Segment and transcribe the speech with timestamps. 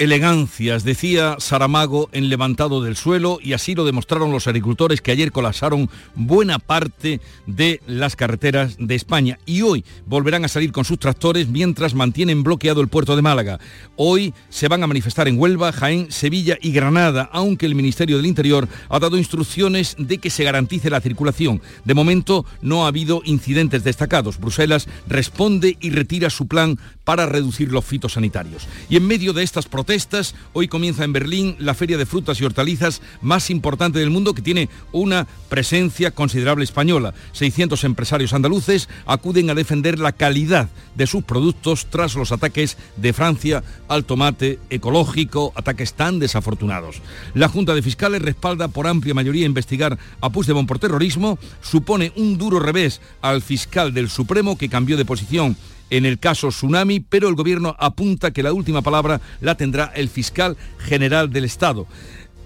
[0.00, 5.30] elegancias, decía Saramago en Levantado del Suelo, y así lo demostraron los agricultores que ayer
[5.30, 10.98] colapsaron buena parte de las carreteras de España y hoy volverán a salir con sus
[10.98, 13.60] tractores mientras mantienen bloqueado el puerto de Málaga.
[13.96, 18.24] Hoy se van a manifestar en Huelva, Jaén, Sevilla y Granada, aunque el Ministerio del
[18.24, 21.60] Interior ha dado instrucciones de que se garantice la circulación.
[21.84, 24.40] De momento no ha habido incidentes destacados.
[24.40, 28.66] Bruselas responde y retira su plan para reducir los fitosanitarios.
[28.88, 29.89] Y en medio de estas protestas,
[30.52, 34.42] hoy comienza en Berlín la feria de frutas y hortalizas más importante del mundo que
[34.42, 37.12] tiene una presencia considerable española.
[37.32, 43.12] 600 empresarios andaluces acuden a defender la calidad de sus productos tras los ataques de
[43.12, 47.02] Francia al tomate ecológico, ataques tan desafortunados.
[47.34, 52.38] La Junta de Fiscales respalda por amplia mayoría investigar a Puigdemont por terrorismo, supone un
[52.38, 55.56] duro revés al fiscal del Supremo que cambió de posición
[55.90, 60.08] en el caso Tsunami, pero el gobierno apunta que la última palabra la tendrá el
[60.08, 61.86] fiscal general del Estado.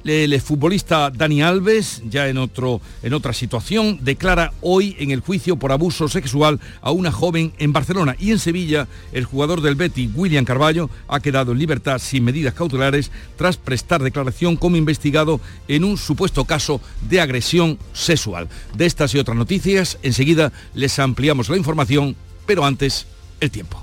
[0.04, 5.56] El futbolista Dani Alves, ya en, otro, en otra situación, declara hoy en el juicio
[5.56, 10.10] por abuso sexual a una joven en Barcelona y en Sevilla el jugador del Betty,
[10.14, 15.84] William Carballo, ha quedado en libertad sin medidas cautelares tras prestar declaración como investigado en
[15.84, 18.48] un supuesto caso de agresión sexual.
[18.76, 22.14] De estas y otras noticias, enseguida les ampliamos la información,
[22.44, 23.06] pero antes
[23.44, 23.82] el tiempo.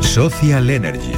[0.00, 1.12] Social Energy.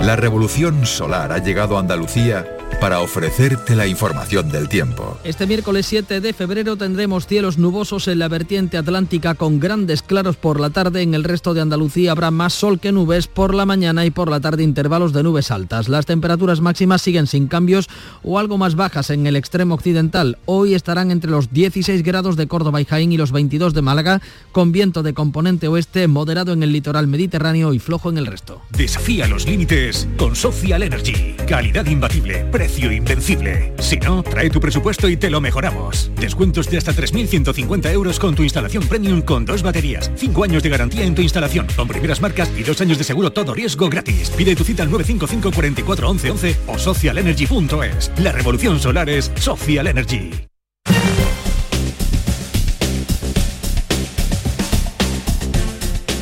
[0.00, 2.46] La revolución solar ha llegado a Andalucía
[2.80, 5.18] para ofrecerte la información del tiempo.
[5.24, 10.36] Este miércoles 7 de febrero tendremos cielos nubosos en la vertiente atlántica con grandes claros
[10.36, 11.02] por la tarde.
[11.02, 14.30] En el resto de Andalucía habrá más sol que nubes por la mañana y por
[14.30, 15.88] la tarde intervalos de nubes altas.
[15.88, 17.88] Las temperaturas máximas siguen sin cambios
[18.22, 20.38] o algo más bajas en el extremo occidental.
[20.44, 24.22] Hoy estarán entre los 16 grados de Córdoba y Jaén y los 22 de Málaga,
[24.52, 28.62] con viento de componente oeste moderado en el litoral mediterráneo y flojo en el resto.
[28.70, 31.34] Desafía los límites con Social Energy.
[31.46, 33.72] Calidad imbatible precio invencible.
[33.78, 36.10] Si no, trae tu presupuesto y te lo mejoramos.
[36.16, 40.68] Descuentos de hasta 3.150 euros con tu instalación premium con dos baterías, 5 años de
[40.68, 44.30] garantía en tu instalación, con primeras marcas y dos años de seguro todo riesgo gratis.
[44.30, 48.10] Pide tu cita al 955 44 11 11 o socialenergy.es.
[48.18, 50.57] La revolución solar es Social Energy.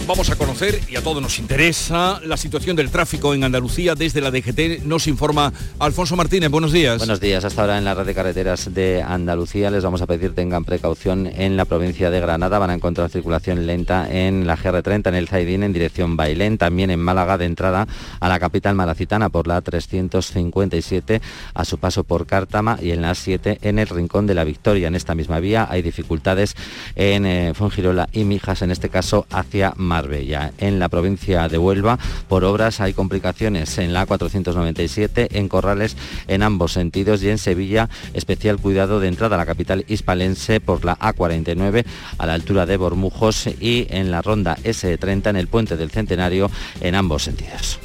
[0.06, 3.97] Vamos a conocer, y a todos nos interesa, la situación del tráfico en Andalucía.
[3.97, 6.49] Desde la DGT nos informa Alfonso Martínez.
[6.49, 6.99] Buenos días.
[6.99, 7.44] Buenos días.
[7.44, 11.27] Hasta ahora en la red de carreteras de Andalucía les vamos a pedir tengan precaución
[11.27, 12.61] en la provincia de Granada.
[12.61, 16.56] Van a encontrar circulación lenta en la GR30, en el Zaidín, en dirección Bailén.
[16.56, 17.88] También en Málaga, de entrada
[18.21, 21.21] a la capital malacitana por la 357,
[21.53, 24.87] a su paso por Cártama y en la 7 en el Rincón de la Victoria.
[24.87, 26.55] En esta misma vía hay dificultades
[26.94, 30.52] en eh, Fongirola y Mijas, en este caso hacia Marbella.
[30.58, 31.98] En la provincia de Huelva,
[32.28, 35.96] por obras hay complicaciones en la 497, en Corrales
[36.28, 40.84] en ambos sentidos y en Sevilla, especial cuidado de entrada a la capital hispalense por
[40.84, 41.86] la A49
[42.18, 46.50] a la altura de Bormujos y en la ronda S30 en el puente del Centenario
[46.82, 47.78] en ambos sentidos.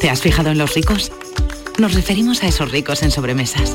[0.00, 1.10] ¿Te has fijado en los ricos?
[1.78, 3.74] Nos referimos a esos ricos en sobremesas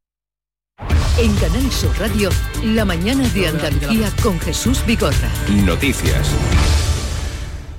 [1.21, 2.31] En Canal Sur Radio,
[2.63, 5.29] la mañana de Andalucía con Jesús Vigorra.
[5.63, 6.31] Noticias.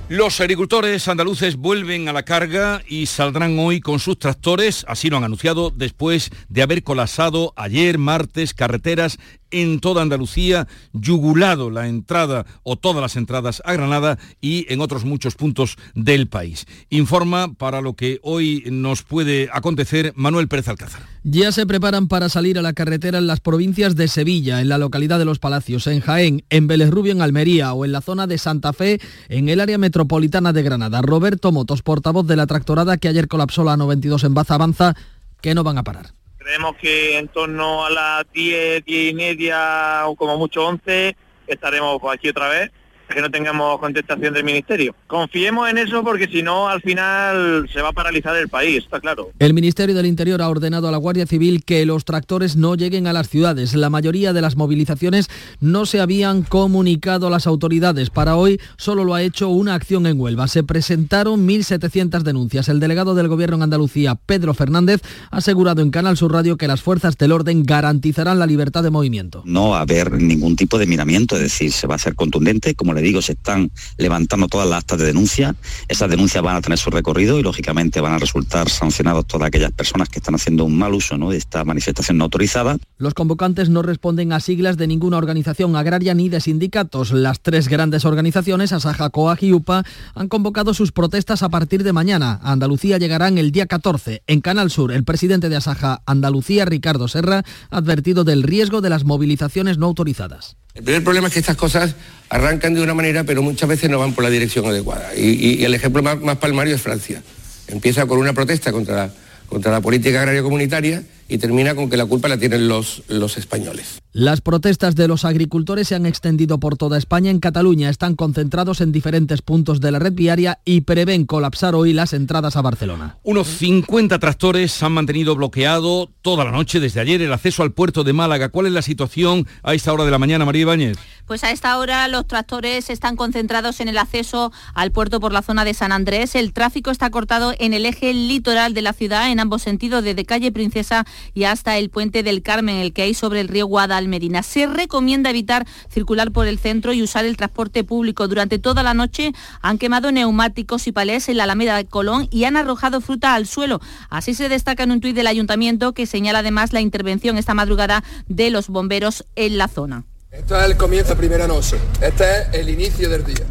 [0.07, 5.17] Los agricultores andaluces vuelven a la carga y saldrán hoy con sus tractores, así lo
[5.17, 9.17] han anunciado, después de haber colapsado ayer martes carreteras
[9.53, 15.05] en toda Andalucía, yugulado la entrada o todas las entradas a Granada y en otros
[15.05, 16.65] muchos puntos del país.
[16.89, 21.01] Informa para lo que hoy nos puede acontecer Manuel Pérez Alcázar.
[21.23, 24.77] Ya se preparan para salir a la carretera en las provincias de Sevilla, en la
[24.77, 28.27] localidad de Los Palacios, en Jaén, en Vélez Rubio, en Almería o en la zona
[28.27, 28.99] de Santa Fe,
[29.29, 31.01] en el área metropolitana de Granada.
[31.01, 34.95] Roberto Motos, portavoz de la tractorada que ayer colapsó la 92 en Baza Avanza,
[35.41, 40.07] que no van a parar Creemos que en torno a las 10, 10 y media
[40.07, 41.15] o como mucho 11
[41.47, 42.71] estaremos aquí otra vez
[43.13, 44.95] que no tengamos contestación del Ministerio.
[45.07, 48.99] Confiemos en eso porque si no, al final se va a paralizar el país, está
[48.99, 49.31] claro.
[49.39, 53.07] El Ministerio del Interior ha ordenado a la Guardia Civil que los tractores no lleguen
[53.07, 53.73] a las ciudades.
[53.75, 55.29] La mayoría de las movilizaciones
[55.59, 58.09] no se habían comunicado a las autoridades.
[58.09, 60.47] Para hoy solo lo ha hecho una acción en Huelva.
[60.47, 62.69] Se presentaron 1.700 denuncias.
[62.69, 65.01] El delegado del Gobierno en Andalucía, Pedro Fernández,
[65.31, 68.89] ha asegurado en Canal Sur Radio que las fuerzas del orden garantizarán la libertad de
[68.89, 69.43] movimiento.
[69.45, 72.75] No va a haber ningún tipo de miramiento, es decir, se va a hacer contundente,
[72.75, 75.55] como le digo, se están levantando todas las actas de denuncia.
[75.87, 79.71] Esas denuncias van a tener su recorrido y lógicamente van a resultar sancionados todas aquellas
[79.71, 82.77] personas que están haciendo un mal uso de esta manifestación no autorizada.
[82.97, 87.11] Los convocantes no responden a siglas de ninguna organización agraria ni de sindicatos.
[87.11, 89.83] Las tres grandes organizaciones, Asaja, COAG y UPA,
[90.15, 92.39] han convocado sus protestas a partir de mañana.
[92.43, 94.23] Andalucía llegarán el día 14.
[94.27, 98.89] En Canal Sur, el presidente de Asaja Andalucía, Ricardo Serra, ha advertido del riesgo de
[98.89, 100.57] las movilizaciones no autorizadas.
[100.75, 101.95] El primer problema es que estas cosas
[102.29, 105.15] arrancan de una manera, pero muchas veces no van por la dirección adecuada.
[105.15, 107.21] Y, el ejemplo más, más, palmario es Francia.
[107.67, 109.11] Empieza con una protesta contra
[109.53, 113.37] contra la política agraria comunitaria y termina con que la culpa la tienen los, los
[113.37, 113.99] españoles.
[114.11, 117.31] Las protestas de los agricultores se han extendido por toda España.
[117.31, 121.93] En Cataluña están concentrados en diferentes puntos de la red viaria y prevén colapsar hoy
[121.93, 123.17] las entradas a Barcelona.
[123.23, 128.03] Unos 50 tractores han mantenido bloqueado toda la noche desde ayer el acceso al puerto
[128.03, 128.49] de Málaga.
[128.49, 130.97] ¿Cuál es la situación a esta hora de la mañana, María Ibáñez?
[131.25, 135.41] Pues a esta hora los tractores están concentrados en el acceso al puerto por la
[135.41, 136.35] zona de San Andrés.
[136.35, 140.25] El tráfico está cortado en el eje litoral de la ciudad en ambos sentidos, desde
[140.25, 144.43] calle Princesa y hasta el puente del Carmen, el que hay sobre el río Guadalmedina.
[144.43, 148.27] Se recomienda evitar circular por el centro y usar el transporte público.
[148.27, 152.43] Durante toda la noche han quemado neumáticos y palés en la Alameda de Colón y
[152.45, 153.79] han arrojado fruta al suelo.
[154.09, 158.03] Así se destaca en un tuit del ayuntamiento que señala además la intervención esta madrugada
[158.27, 160.05] de los bomberos en la zona.
[160.31, 161.77] Esto es el comienzo, primera noche.
[162.01, 163.45] Este es el inicio del día.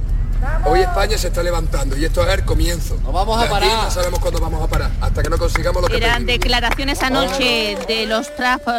[0.65, 2.99] Hoy España se está levantando y esto es el comienzo.
[3.03, 3.85] No vamos a parar.
[3.85, 7.77] no sabemos cuándo vamos a parar, hasta que no consigamos lo que Eran declaraciones anoche
[7.87, 8.33] de los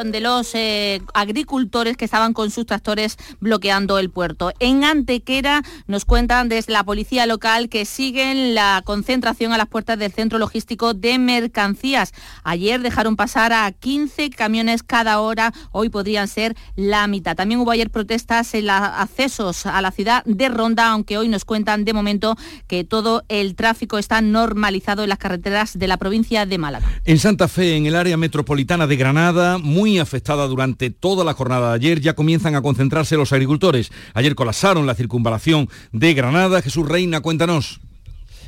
[0.05, 4.51] de los eh, agricultores que estaban con sus tractores bloqueando el puerto.
[4.59, 9.97] En Antequera nos cuentan desde la policía local que siguen la concentración a las puertas
[9.97, 12.11] del centro logístico de mercancías.
[12.43, 17.35] Ayer dejaron pasar a 15 camiones cada hora, hoy podrían ser la mitad.
[17.35, 21.45] También hubo ayer protestas en los accesos a la ciudad de Ronda, aunque hoy nos
[21.45, 22.35] cuentan de momento
[22.67, 26.87] que todo el tráfico está normalizado en las carreteras de la provincia de Málaga.
[27.05, 31.69] En Santa Fe, en el área metropolitana de Granada, muy afectada durante toda la jornada
[31.69, 33.91] de ayer, ya comienzan a concentrarse los agricultores.
[34.15, 36.61] Ayer colapsaron la circunvalación de Granada.
[36.61, 37.79] Jesús Reina, cuéntanos.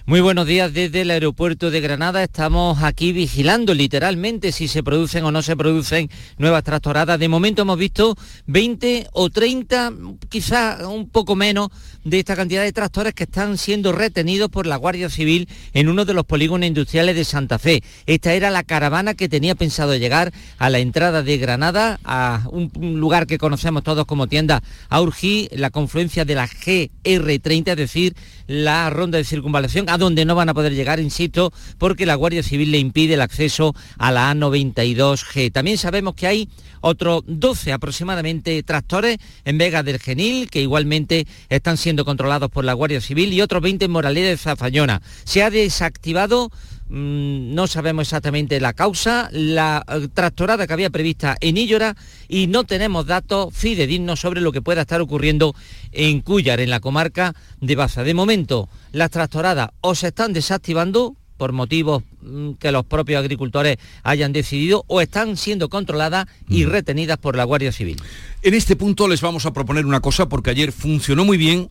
[0.07, 2.21] Muy buenos días desde el aeropuerto de Granada.
[2.21, 7.17] Estamos aquí vigilando literalmente si se producen o no se producen nuevas tractoradas.
[7.17, 8.15] De momento hemos visto
[8.45, 9.93] 20 o 30,
[10.29, 11.69] quizás un poco menos,
[12.03, 16.05] de esta cantidad de tractores que están siendo retenidos por la Guardia Civil en uno
[16.05, 17.81] de los polígonos industriales de Santa Fe.
[18.05, 22.69] Esta era la caravana que tenía pensado llegar a la entrada de Granada, a un
[22.99, 28.15] lugar que conocemos todos como tienda Aurgi, la confluencia de la GR30, es decir,
[28.45, 32.43] la ronda de circunvalación a donde no van a poder llegar, insisto, porque la Guardia
[32.43, 35.51] Civil le impide el acceso a la A92G.
[35.51, 36.49] También sabemos que hay
[36.81, 42.73] otros 12 aproximadamente tractores en Vega del Genil, que igualmente están siendo controlados por la
[42.73, 45.01] Guardia Civil, y otros 20 en Moraleda de Zafallona.
[45.23, 46.51] Se ha desactivado
[46.89, 51.95] no sabemos exactamente la causa, la eh, tractorada que había prevista en Illora
[52.27, 55.55] y no tenemos datos fidedignos sobre lo que pueda estar ocurriendo
[55.91, 58.03] en Cúllar, en la comarca de Baza.
[58.03, 63.77] De momento, las tractoradas o se están desactivando por motivos mm, que los propios agricultores
[64.03, 68.01] hayan decidido o están siendo controladas y retenidas por la Guardia Civil.
[68.41, 71.69] En este punto les vamos a proponer una cosa porque ayer funcionó muy bien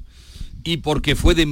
[0.65, 1.45] y porque fue de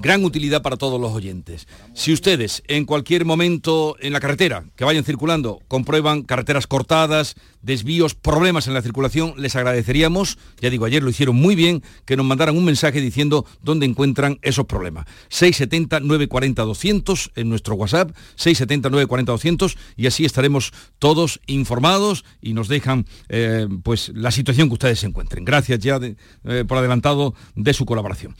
[0.00, 1.66] gran utilidad para todos los oyentes.
[1.92, 8.14] Si ustedes en cualquier momento en la carretera que vayan circulando comprueban carreteras cortadas, desvíos,
[8.14, 12.26] problemas en la circulación, les agradeceríamos, ya digo, ayer lo hicieron muy bien, que nos
[12.26, 15.06] mandaran un mensaje diciendo dónde encuentran esos problemas.
[15.30, 24.10] 670-940-200 en nuestro WhatsApp, 670-940-200 y así estaremos todos informados y nos dejan eh, pues
[24.14, 25.44] la situación que ustedes se encuentren.
[25.44, 28.34] Gracias ya eh, por adelantado de su colaboración.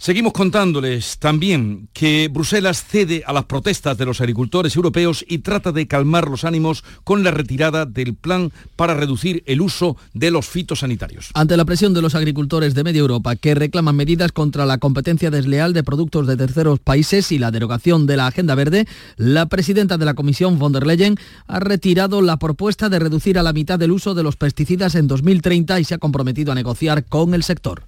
[0.00, 5.72] Seguimos contándoles también que Bruselas cede a las protestas de los agricultores europeos y trata
[5.72, 10.46] de calmar los ánimos con la retirada del plan para reducir el uso de los
[10.46, 11.30] fitosanitarios.
[11.34, 15.32] Ante la presión de los agricultores de media Europa que reclaman medidas contra la competencia
[15.32, 18.86] desleal de productos de terceros países y la derogación de la Agenda Verde,
[19.16, 21.16] la presidenta de la Comisión von der Leyen
[21.48, 25.08] ha retirado la propuesta de reducir a la mitad el uso de los pesticidas en
[25.08, 27.82] 2030 y se ha comprometido a negociar con el sector.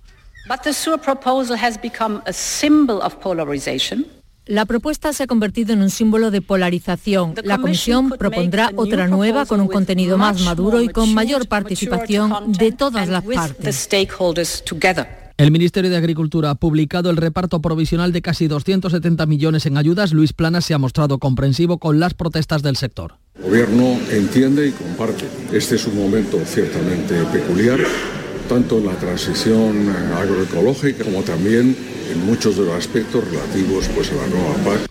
[4.46, 7.34] La propuesta se ha convertido en un símbolo de polarización.
[7.44, 12.72] La Comisión propondrá otra nueva con un contenido más maduro y con mayor participación de
[12.72, 13.88] todas las partes.
[15.36, 20.12] El Ministerio de Agricultura ha publicado el reparto provisional de casi 270 millones en ayudas.
[20.12, 23.18] Luis Plana se ha mostrado comprensivo con las protestas del sector.
[23.36, 25.28] El gobierno entiende y comparte.
[25.52, 27.78] Este es un momento ciertamente peculiar
[28.50, 31.76] tanto en la transición agroecológica como también
[32.10, 34.89] en muchos de los aspectos relativos pues, a la nueva PAC.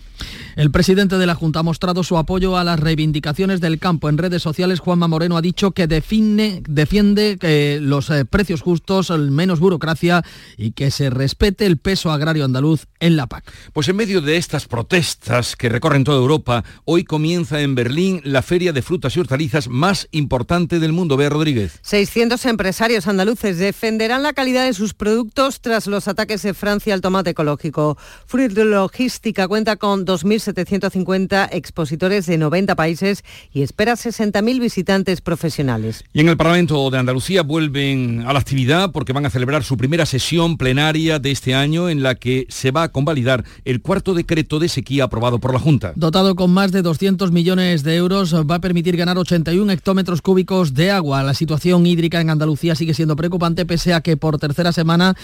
[0.60, 4.10] El presidente de la Junta ha mostrado su apoyo a las reivindicaciones del campo.
[4.10, 9.08] En redes sociales, Juanma Moreno ha dicho que define, defiende que los eh, precios justos,
[9.08, 10.22] menos burocracia
[10.58, 13.50] y que se respete el peso agrario andaluz en la PAC.
[13.72, 18.42] Pues en medio de estas protestas que recorren toda Europa, hoy comienza en Berlín la
[18.42, 21.16] feria de frutas y hortalizas más importante del mundo.
[21.16, 21.78] Bea Rodríguez.
[21.80, 27.00] 600 empresarios andaluces defenderán la calidad de sus productos tras los ataques de Francia al
[27.00, 27.96] tomate ecológico.
[28.26, 36.04] Fruit Logística cuenta con 2.000 750 expositores de 90 países y espera 60.000 visitantes profesionales.
[36.12, 39.76] Y en el Parlamento de Andalucía vuelven a la actividad porque van a celebrar su
[39.76, 44.14] primera sesión plenaria de este año en la que se va a convalidar el cuarto
[44.14, 45.92] decreto de sequía aprobado por la Junta.
[45.96, 50.74] Dotado con más de 200 millones de euros, va a permitir ganar 81 hectómetros cúbicos
[50.74, 51.22] de agua.
[51.22, 55.14] La situación hídrica en Andalucía sigue siendo preocupante pese a que por tercera semana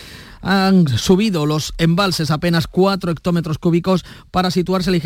[0.43, 5.06] han subido los embalses apenas 4 hectómetros cúbicos para situarse ligeramente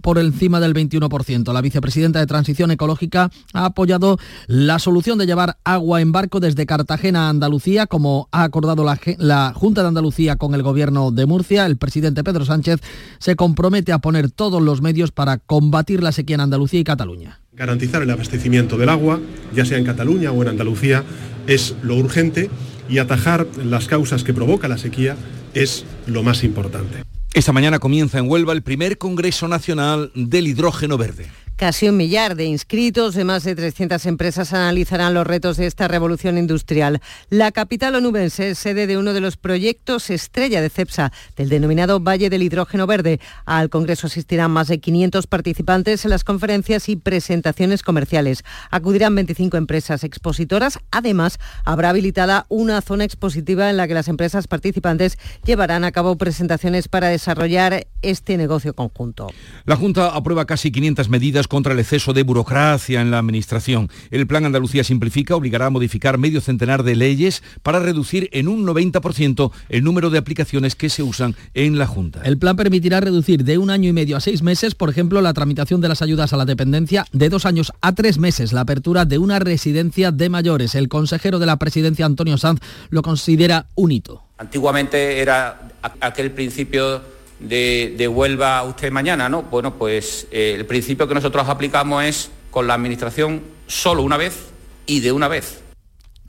[0.00, 1.52] por encima del 21%.
[1.52, 6.66] La vicepresidenta de Transición Ecológica ha apoyado la solución de llevar agua en barco desde
[6.66, 11.26] Cartagena a Andalucía, como ha acordado la, la Junta de Andalucía con el Gobierno de
[11.26, 11.66] Murcia.
[11.66, 12.80] El presidente Pedro Sánchez
[13.18, 17.40] se compromete a poner todos los medios para combatir la sequía en Andalucía y Cataluña.
[17.52, 19.20] Garantizar el abastecimiento del agua,
[19.54, 21.04] ya sea en Cataluña o en Andalucía,
[21.46, 22.50] es lo urgente
[22.88, 25.16] y atajar las causas que provoca la sequía
[25.54, 27.13] es lo más importante.
[27.34, 31.26] Esta mañana comienza en Huelva el primer Congreso Nacional del Hidrógeno Verde.
[31.64, 35.88] Casi un millar de inscritos de más de 300 empresas analizarán los retos de esta
[35.88, 37.00] revolución industrial.
[37.30, 42.00] La capital onubense es sede de uno de los proyectos estrella de CEPSA, del denominado
[42.00, 43.18] Valle del Hidrógeno Verde.
[43.46, 48.44] Al Congreso asistirán más de 500 participantes en las conferencias y presentaciones comerciales.
[48.70, 50.78] Acudirán 25 empresas expositoras.
[50.90, 55.16] Además, habrá habilitada una zona expositiva en la que las empresas participantes
[55.46, 59.28] llevarán a cabo presentaciones para desarrollar este negocio conjunto.
[59.64, 63.88] La Junta aprueba casi 500 medidas contra el exceso de burocracia en la Administración.
[64.10, 68.66] El Plan Andalucía Simplifica obligará a modificar medio centenar de leyes para reducir en un
[68.66, 72.22] 90% el número de aplicaciones que se usan en la Junta.
[72.24, 75.32] El plan permitirá reducir de un año y medio a seis meses, por ejemplo, la
[75.32, 79.04] tramitación de las ayudas a la dependencia, de dos años a tres meses la apertura
[79.04, 80.74] de una residencia de mayores.
[80.74, 82.58] El consejero de la presidencia, Antonio Sanz,
[82.90, 84.24] lo considera un hito.
[84.38, 85.70] Antiguamente era
[86.00, 87.13] aquel principio
[87.44, 89.42] de, devuelva usted mañana, ¿no?
[89.42, 94.48] Bueno, pues eh, el principio que nosotros aplicamos es con la Administración solo una vez
[94.86, 95.60] y de una vez.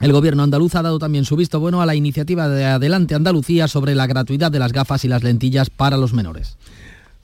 [0.00, 3.66] El gobierno andaluz ha dado también su visto bueno a la iniciativa de Adelante Andalucía
[3.66, 6.58] sobre la gratuidad de las gafas y las lentillas para los menores.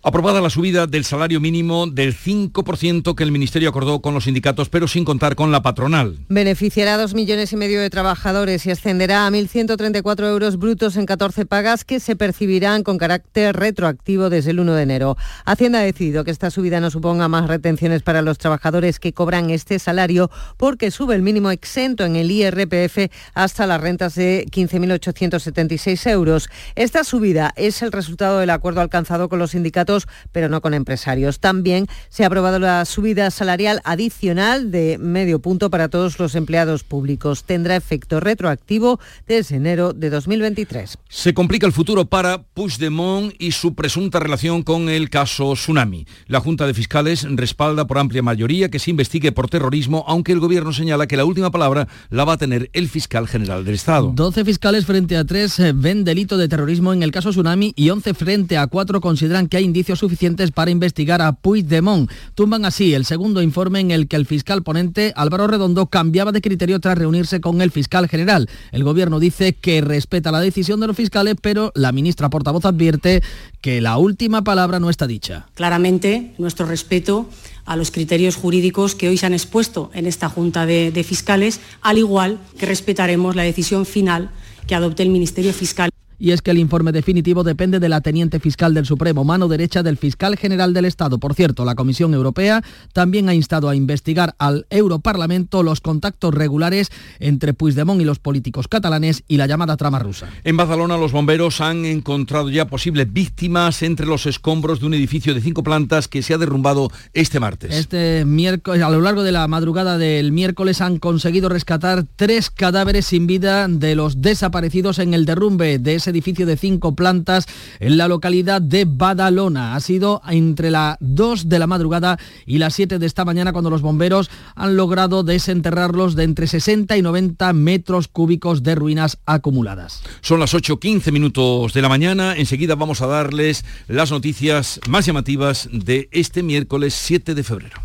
[0.05, 4.69] Aprobada la subida del salario mínimo del 5% que el Ministerio acordó con los sindicatos,
[4.69, 6.19] pero sin contar con la patronal.
[6.29, 11.07] Beneficiará a dos millones y medio de trabajadores y ascenderá a 1.134 euros brutos en
[11.07, 15.17] 14 pagas que se percibirán con carácter retroactivo desde el 1 de enero.
[15.45, 19.51] Hacienda ha decidido que esta subida no suponga más retenciones para los trabajadores que cobran
[19.51, 26.11] este salario porque sube el mínimo exento en el IRPF hasta las rentas de 15.876
[26.11, 26.49] euros.
[26.75, 29.92] Esta subida es el resultado del acuerdo alcanzado con los sindicatos
[30.33, 31.41] pero no con empresarios.
[31.41, 36.85] También se ha aprobado la subida salarial adicional de medio punto para todos los empleados
[36.85, 37.45] públicos.
[37.45, 40.99] Tendrá efecto retroactivo desde enero de 2023.
[41.09, 46.07] Se complica el futuro para Puigdemont y su presunta relación con el caso Tsunami.
[46.27, 50.41] La Junta de Fiscales respalda por amplia mayoría que se investigue por terrorismo, aunque el
[50.41, 54.13] gobierno señala que la última palabra la va a tener el fiscal general del Estado.
[54.15, 58.15] 12 fiscales frente a 3 ven delito de terrorismo en el caso Tsunami y 11
[58.15, 62.11] frente a 4 consideran que hay indicios suficientes para investigar a Puigdemont.
[62.35, 66.41] Tumban así el segundo informe en el que el fiscal ponente Álvaro Redondo cambiaba de
[66.41, 68.49] criterio tras reunirse con el fiscal general.
[68.71, 73.23] El gobierno dice que respeta la decisión de los fiscales, pero la ministra portavoz advierte
[73.61, 75.47] que la última palabra no está dicha.
[75.55, 77.29] Claramente, nuestro respeto
[77.65, 81.99] a los criterios jurídicos que hoy se han expuesto en esta Junta de Fiscales, al
[81.99, 84.31] igual que respetaremos la decisión final
[84.67, 85.92] que adopte el Ministerio Fiscal
[86.23, 89.83] y es que el informe definitivo depende de la teniente fiscal del Supremo, mano derecha
[89.83, 91.19] del fiscal general del Estado.
[91.19, 92.63] Por cierto, la Comisión Europea
[92.93, 98.69] también ha instado a investigar al Europarlamento los contactos regulares entre Puigdemont y los políticos
[98.69, 100.29] catalanes y la llamada trama rusa.
[100.45, 105.35] En Barcelona los bomberos han encontrado ya posibles víctimas entre los escombros de un edificio
[105.35, 107.75] de cinco plantas que se ha derrumbado este martes.
[107.75, 113.07] Este miércoles, a lo largo de la madrugada del miércoles han conseguido rescatar tres cadáveres
[113.07, 117.47] sin vida de los desaparecidos en el derrumbe de ese edificio de cinco plantas
[117.81, 119.75] en la localidad de Badalona.
[119.75, 123.71] Ha sido entre las 2 de la madrugada y las 7 de esta mañana cuando
[123.71, 130.03] los bomberos han logrado desenterrarlos de entre 60 y 90 metros cúbicos de ruinas acumuladas.
[130.21, 132.37] Son las 8.15 minutos de la mañana.
[132.37, 137.81] Enseguida vamos a darles las noticias más llamativas de este miércoles 7 de febrero.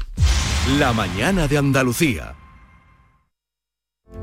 [0.79, 2.35] La mañana de Andalucía.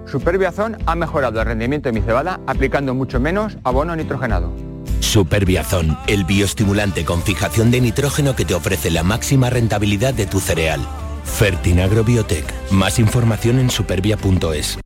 [0.07, 4.53] Superbiazón ha mejorado el rendimiento de mi cebada aplicando mucho menos abono nitrogenado.
[5.01, 10.41] Superbiazón, el bioestimulante con fijación de nitrógeno que te ofrece la máxima rentabilidad de tu
[10.41, 10.81] cereal.
[11.25, 12.45] Fertinagro Biotech.
[12.71, 14.79] Más información en supervia.es.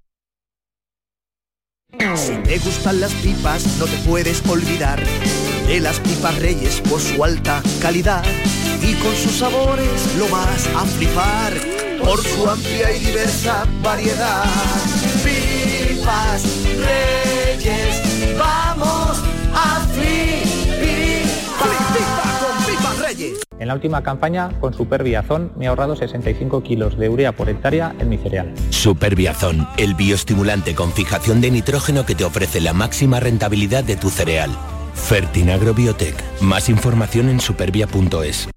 [2.14, 5.00] Si te gustan las pipas, no te puedes olvidar
[5.68, 8.24] de las pipas Reyes por su alta calidad
[8.82, 11.52] y con sus sabores lo vas a flipar
[12.02, 14.44] por su amplia y diversa variedad.
[15.22, 19.22] Pipas Reyes, vamos
[19.54, 20.48] a flipar
[21.58, 23.38] con Pipas Reyes.
[23.58, 27.94] En la última campaña, con Superbiazón, me he ahorrado 65 kilos de urea por hectárea
[27.98, 28.54] en mi cereal.
[28.70, 34.08] Superbiazón, el bioestimulante con fijación de nitrógeno que te ofrece la máxima rentabilidad de tu
[34.08, 34.56] cereal.
[34.98, 36.14] Fertinagro Biotech.
[36.42, 38.48] Más información en supervia.es.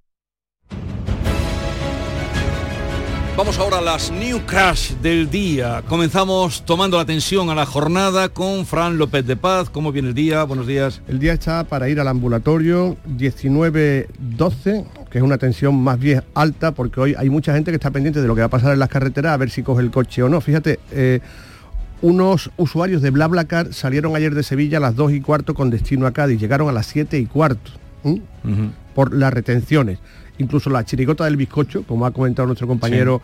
[3.37, 5.81] Vamos ahora a las New Crash del día.
[5.87, 9.69] Comenzamos tomando la atención a la jornada con Fran López de Paz.
[9.69, 10.43] ¿Cómo viene el día?
[10.43, 11.01] Buenos días.
[11.07, 16.73] El día está para ir al ambulatorio 19-12, que es una tensión más bien alta,
[16.73, 18.79] porque hoy hay mucha gente que está pendiente de lo que va a pasar en
[18.79, 20.41] las carreteras, a ver si coge el coche o no.
[20.41, 21.21] Fíjate, eh,
[22.01, 26.07] unos usuarios de BlaBlaCar salieron ayer de Sevilla a las 2 y cuarto con destino
[26.07, 27.71] a Cádiz, llegaron a las 7 y cuarto
[28.95, 29.99] por las retenciones.
[30.37, 33.21] Incluso la chirigota del bizcocho, como ha comentado nuestro compañero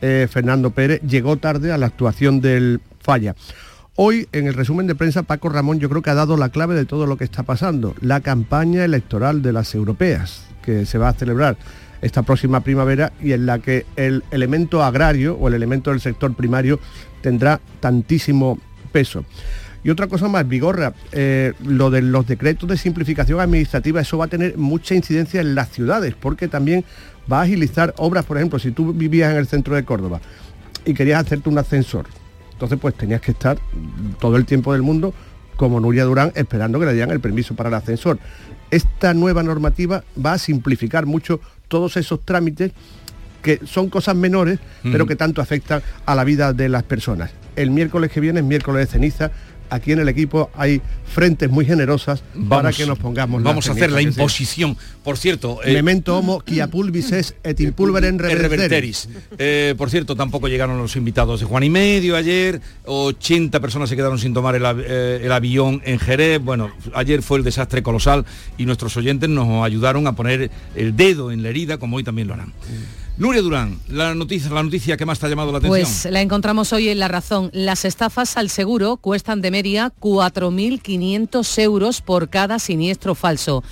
[0.00, 3.34] eh, Fernando Pérez, llegó tarde a la actuación del falla.
[3.96, 6.74] Hoy, en el resumen de prensa, Paco Ramón yo creo que ha dado la clave
[6.74, 7.94] de todo lo que está pasando.
[8.00, 11.56] La campaña electoral de las europeas, que se va a celebrar
[12.02, 16.34] esta próxima primavera y en la que el elemento agrario o el elemento del sector
[16.34, 16.78] primario
[17.20, 18.58] tendrá tantísimo
[18.92, 19.24] peso.
[19.84, 24.24] Y otra cosa más, Vigorra, eh, lo de los decretos de simplificación administrativa, eso va
[24.26, 26.84] a tener mucha incidencia en las ciudades, porque también
[27.30, 30.20] va a agilizar obras, por ejemplo, si tú vivías en el centro de Córdoba
[30.84, 32.06] y querías hacerte un ascensor,
[32.52, 33.58] entonces pues tenías que estar
[34.18, 35.14] todo el tiempo del mundo
[35.56, 38.18] como Nuria Durán esperando que le dieran el permiso para el ascensor.
[38.70, 42.72] Esta nueva normativa va a simplificar mucho todos esos trámites
[43.42, 47.30] que son cosas menores, pero que tanto afectan a la vida de las personas.
[47.56, 49.30] El miércoles que viene es miércoles de ceniza,
[49.70, 53.90] aquí en el equipo hay frentes muy generosas para que nos pongamos Vamos a hacer
[53.90, 54.76] la imposición.
[55.02, 55.60] Por cierto...
[55.64, 59.08] Eh, Memento homo quia pulvis es et impulverem reverteris.
[59.38, 63.96] Eh, por cierto, tampoco llegaron los invitados de Juan y Medio ayer, 80 personas se
[63.96, 66.40] quedaron sin tomar el, eh, el avión en Jerez.
[66.42, 68.24] Bueno, ayer fue el desastre colosal
[68.56, 72.28] y nuestros oyentes nos ayudaron a poner el dedo en la herida, como hoy también
[72.28, 72.52] lo harán.
[73.18, 75.80] Nuria Durán, la noticia, la noticia que más te ha llamado la atención.
[75.80, 77.50] Pues la encontramos hoy en La Razón.
[77.52, 83.64] Las estafas al seguro cuestan de media 4.500 euros por cada siniestro falso.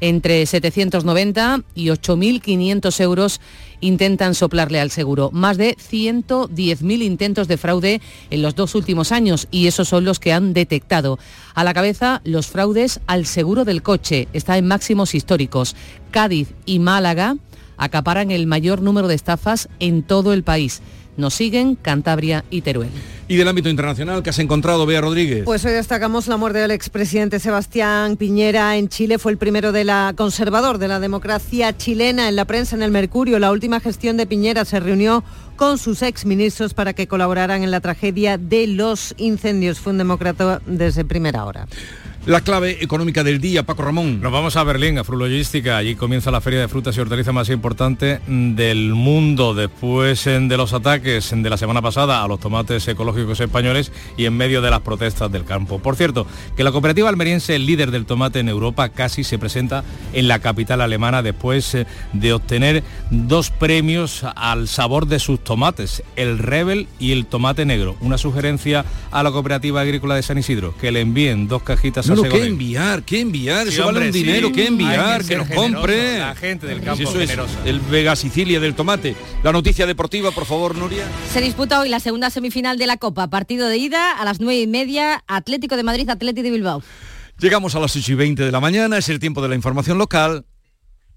[0.00, 3.40] Entre 790 y 8.500 euros
[3.80, 5.30] intentan soplarle al seguro.
[5.32, 10.18] Más de 110.000 intentos de fraude en los dos últimos años y esos son los
[10.18, 11.20] que han detectado.
[11.54, 14.26] A la cabeza los fraudes al seguro del coche.
[14.32, 15.76] Está en máximos históricos.
[16.10, 17.36] Cádiz y Málaga
[17.78, 20.82] acaparan el mayor número de estafas en todo el país.
[21.16, 22.90] Nos siguen Cantabria y Teruel.
[23.26, 25.44] Y del ámbito internacional, ¿qué has encontrado, Bea Rodríguez?
[25.44, 29.18] Pues hoy destacamos la muerte del expresidente Sebastián Piñera en Chile.
[29.18, 32.92] Fue el primero de la conservador de la democracia chilena en la prensa en el
[32.92, 33.40] Mercurio.
[33.40, 35.24] La última gestión de Piñera se reunió
[35.56, 39.80] con sus exministros para que colaboraran en la tragedia de los incendios.
[39.80, 41.66] Fue un demócrata desde primera hora.
[42.28, 44.20] La clave económica del día, Paco Ramón.
[44.20, 45.78] Nos vamos a Berlín, a Frulogística.
[45.78, 49.54] Allí comienza la feria de frutas y hortalizas más importante del mundo.
[49.54, 54.36] Después de los ataques de la semana pasada a los tomates ecológicos españoles y en
[54.36, 55.78] medio de las protestas del campo.
[55.78, 59.82] Por cierto, que la cooperativa almeriense, el líder del tomate en Europa, casi se presenta
[60.12, 66.02] en la capital alemana después eh, de obtener dos premios al sabor de sus tomates,
[66.14, 67.96] el Rebel y el tomate negro.
[68.02, 72.17] Una sugerencia a la cooperativa agrícola de San Isidro, que le envíen dos cajitas a
[72.22, 73.02] no, ¿qué enviar?
[73.02, 73.68] ¿Qué enviar?
[73.68, 75.24] eso vale un dinero, ¿qué enviar?
[75.24, 76.18] Que, nos compre.
[76.18, 79.16] La gente del campo eso es el Vega Sicilia del tomate.
[79.42, 81.04] La noticia deportiva, por favor, Nuria.
[81.32, 83.28] Se disputa hoy la segunda semifinal de la Copa.
[83.28, 86.82] Partido de ida a las nueve y media, Atlético de Madrid, Atlético de Bilbao.
[87.38, 89.96] Llegamos a las 8 y 20 de la mañana, es el tiempo de la información
[89.96, 90.44] local.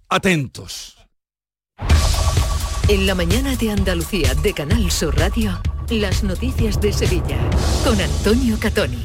[0.08, 0.98] Atentos.
[2.88, 5.60] En la mañana de Andalucía de Canal Sur Radio.
[5.90, 7.38] Las noticias de Sevilla
[7.84, 9.00] con Antonio Catoni.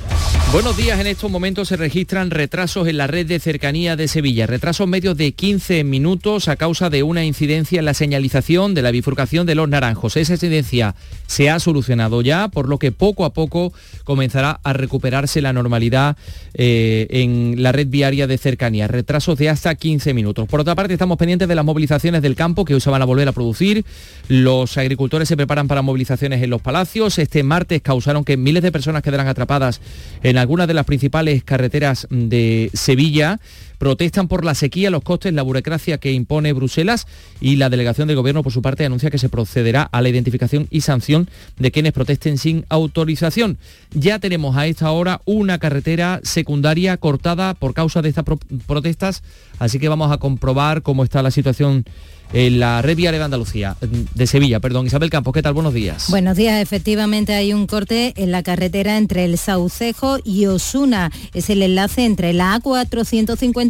[0.53, 4.47] Buenos días, en estos momentos se registran retrasos en la red de cercanía de Sevilla,
[4.47, 8.93] retrasos medios de 15 minutos a causa de una incidencia en la señalización de la
[8.93, 10.17] bifurcación de los naranjos.
[10.17, 10.95] Esa incidencia
[11.27, 13.73] se ha solucionado ya, por lo que poco a poco
[14.05, 16.17] comenzará a recuperarse la normalidad
[16.55, 20.47] eh, en la red viaria de cercanía, retrasos de hasta 15 minutos.
[20.49, 23.07] Por otra parte, estamos pendientes de las movilizaciones del campo que hoy se van a
[23.07, 23.85] volver a producir.
[24.29, 26.76] Los agricultores se preparan para movilizaciones en los palacios
[27.19, 29.81] este martes causaron que miles de personas quedaran atrapadas
[30.23, 33.39] en algunas de las principales carreteras de Sevilla.
[33.79, 37.07] Protestan por la sequía, los costes, la burocracia que impone Bruselas
[37.41, 40.67] y la delegación del gobierno por su parte anuncia que se procederá a la identificación
[40.71, 43.59] y sanción de quienes protesten sin autorización.
[43.93, 48.25] Ya tenemos a esta hora una carretera secundaria cortada por causa de estas
[48.67, 49.23] protestas,
[49.59, 51.85] así que vamos a comprobar cómo está la situación
[52.33, 54.87] en la red viaria de Andalucía, de Sevilla, perdón.
[54.87, 55.55] Isabel Campos, ¿qué tal?
[55.55, 56.07] Buenos días.
[56.11, 61.13] Buenos días, efectivamente hay un corte en la carretera entre el Saucejo y Osuna.
[61.35, 62.55] Es el enlace entre la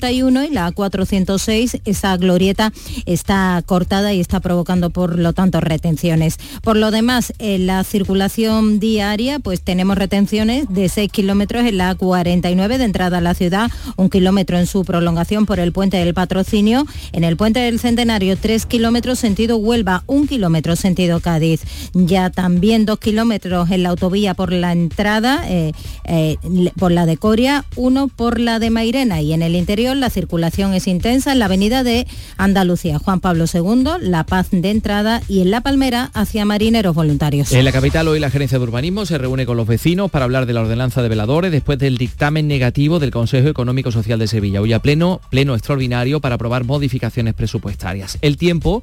[0.01, 1.81] A451 y la A406.
[1.85, 2.73] Esa glorieta
[3.07, 6.39] está cortada y está provocando, por lo tanto, retenciones.
[6.63, 11.97] Por lo demás, en la circulación diaria, pues tenemos retenciones de 6 kilómetros en la
[11.97, 16.15] A49 de entrada a la ciudad, un kilómetro en su prolongación por el puente del
[16.15, 21.63] patrocinio, en el puente del Centenario 3 kilómetros sentido Huelva, un kilómetro sentido Cádiz.
[21.93, 25.73] Ya también dos kilómetros en la autovía por la entrada, eh,
[26.05, 26.37] eh,
[26.79, 30.75] por la de Coria, uno por la de Mairena y en el interior la circulación
[30.75, 35.40] es intensa en la avenida de Andalucía, Juan Pablo II, La Paz de entrada y
[35.40, 37.53] en La Palmera hacia marineros voluntarios.
[37.53, 40.46] En la capital hoy la gerencia de urbanismo se reúne con los vecinos para hablar
[40.46, 44.61] de la ordenanza de veladores después del dictamen negativo del Consejo Económico Social de Sevilla.
[44.61, 48.18] Hoy a pleno, pleno extraordinario para aprobar modificaciones presupuestarias.
[48.22, 48.83] El tiempo,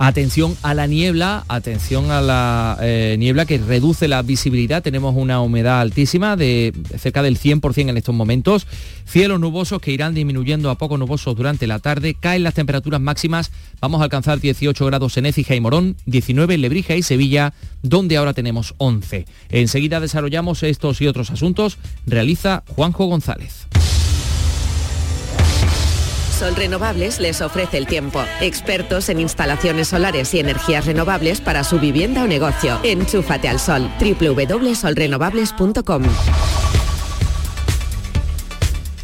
[0.00, 5.42] atención a la niebla, atención a la eh, niebla que reduce la visibilidad, tenemos una
[5.42, 8.66] humedad altísima de cerca del 100% en estos momentos,
[9.04, 13.52] cielos nubosos que irán disminuyendo a poco nubosos durante la tarde, caen las temperaturas máximas,
[13.78, 18.16] vamos a alcanzar 18 grados en Écija y Morón, 19 en Lebrija y Sevilla, donde
[18.16, 19.26] ahora tenemos 11.
[19.50, 23.66] Enseguida desarrollamos estos y otros asuntos, realiza Juanjo González.
[26.40, 28.24] Sol Renovables les ofrece el tiempo.
[28.40, 32.80] Expertos en instalaciones solares y energías renovables para su vivienda o negocio.
[32.82, 33.90] Enchúfate al sol.
[34.00, 36.02] www.solrenovables.com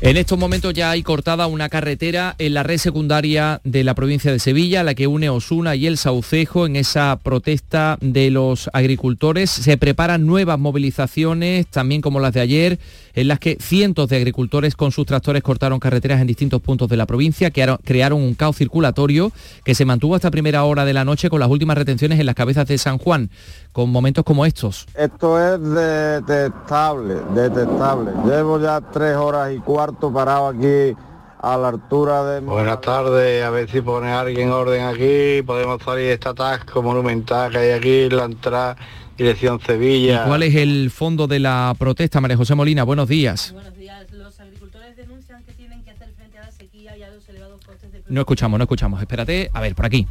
[0.00, 4.30] en estos momentos ya hay cortada una carretera en la red secundaria de la provincia
[4.30, 9.50] de Sevilla, la que une Osuna y el Saucejo en esa protesta de los agricultores.
[9.50, 12.78] Se preparan nuevas movilizaciones, también como las de ayer,
[13.14, 16.98] en las que cientos de agricultores con sus tractores cortaron carreteras en distintos puntos de
[16.98, 19.32] la provincia, que crearon un caos circulatorio
[19.64, 22.34] que se mantuvo hasta primera hora de la noche con las últimas retenciones en las
[22.34, 23.30] cabezas de San Juan,
[23.72, 24.86] con momentos como estos.
[24.94, 28.12] Esto es detestable, detestable.
[28.26, 30.96] Llevo ya tres horas y cuarto parado aquí
[31.38, 32.40] a la altura de...
[32.40, 37.52] Buenas tardes, a ver si pone alguien orden aquí, podemos salir de este atasco monumental
[37.52, 38.76] que hay aquí, la entrada
[39.16, 40.24] dirección Sevilla.
[40.24, 42.82] ¿Y cuál es el fondo de la protesta, María José Molina?
[42.82, 43.52] Buenos días.
[43.52, 44.10] Buenos días.
[44.10, 47.64] Los agricultores denuncian que tienen que hacer frente a la sequía y a los elevados
[47.64, 49.00] costes de No escuchamos, no escuchamos.
[49.00, 50.06] Espérate, a ver, por aquí.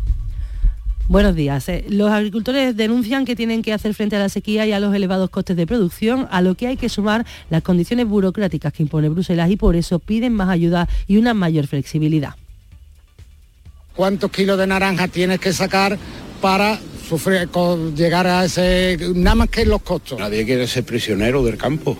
[1.07, 1.69] Buenos días.
[1.69, 4.93] Eh, los agricultores denuncian que tienen que hacer frente a la sequía y a los
[4.95, 9.09] elevados costes de producción, a lo que hay que sumar las condiciones burocráticas que impone
[9.09, 12.33] Bruselas y por eso piden más ayuda y una mayor flexibilidad.
[13.95, 15.97] ¿Cuántos kilos de naranja tienes que sacar
[16.41, 17.49] para sufrir,
[17.95, 20.19] llegar a ese, nada más que los costos.
[20.19, 21.97] Nadie quiere ser prisionero del campo,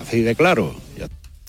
[0.00, 0.74] así de claro.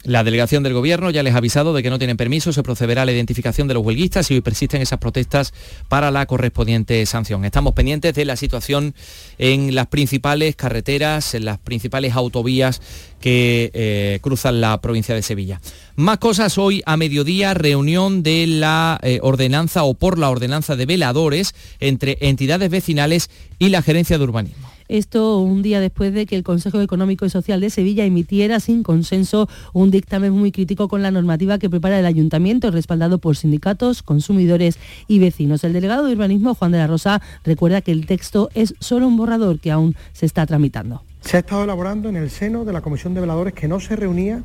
[0.04, 3.04] La delegación del Gobierno ya les ha avisado de que no tienen permiso, se procederá
[3.04, 5.54] a la identificación de los huelguistas y hoy persisten esas protestas
[5.90, 7.46] para la correspondiente sanción.
[7.46, 8.96] Estamos pendientes de la situación
[9.38, 12.82] en las principales carreteras, en las principales autovías
[13.20, 15.62] que eh, cruzan la provincia de Sevilla.
[15.96, 20.88] Más cosas hoy a mediodía, reunión de la eh, ordenanza o por la ordenanza de
[20.88, 24.72] veladores entre entidades vecinales y la gerencia de urbanismo.
[24.92, 28.84] Esto un día después de que el Consejo Económico y Social de Sevilla emitiera sin
[28.84, 34.04] consenso un dictamen muy crítico con la normativa que prepara el ayuntamiento, respaldado por sindicatos,
[34.04, 34.78] consumidores
[35.08, 35.64] y vecinos.
[35.64, 39.16] El delegado de urbanismo, Juan de la Rosa, recuerda que el texto es solo un
[39.16, 41.04] borrador que aún se está tramitando.
[41.22, 43.96] Se ha estado elaborando en el seno de la Comisión de Veladores que no se
[43.96, 44.44] reunía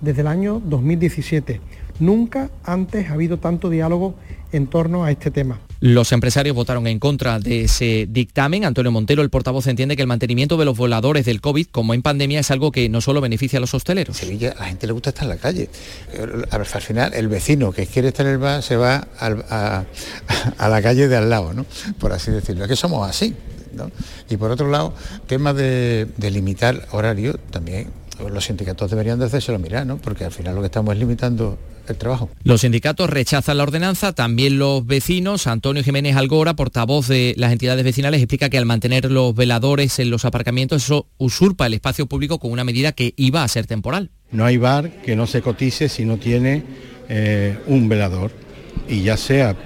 [0.00, 1.60] desde el año 2017.
[2.02, 4.16] Nunca antes ha habido tanto diálogo
[4.50, 5.60] en torno a este tema.
[5.78, 8.64] Los empresarios votaron en contra de ese dictamen.
[8.64, 12.02] Antonio Montero, el portavoz, entiende que el mantenimiento de los voladores del COVID, como en
[12.02, 14.16] pandemia, es algo que no solo beneficia a los hosteleros.
[14.16, 15.70] Sevilla, a la gente le gusta estar en la calle.
[16.50, 19.84] A ver, al final, el vecino que quiere estar en el bar se va a,
[20.58, 21.64] la calle de al lado, ¿no?
[22.00, 22.64] Por así decirlo.
[22.64, 23.32] Es que somos así.
[24.28, 24.92] Y por otro lado,
[25.28, 27.86] tema de, de limitar horario, también
[28.28, 29.98] los sindicatos deberían de hacérselo mirar, ¿no?
[29.98, 31.58] Porque al final lo que estamos es limitando
[31.88, 32.30] el trabajo.
[32.44, 35.46] Los sindicatos rechazan la ordenanza, también los vecinos.
[35.46, 40.10] Antonio Jiménez Algora, portavoz de las entidades vecinales, explica que al mantener los veladores en
[40.10, 44.10] los aparcamientos, eso usurpa el espacio público con una medida que iba a ser temporal.
[44.30, 46.62] No hay bar que no se cotice si no tiene
[47.08, 48.30] eh, un velador,
[48.88, 49.56] y ya sea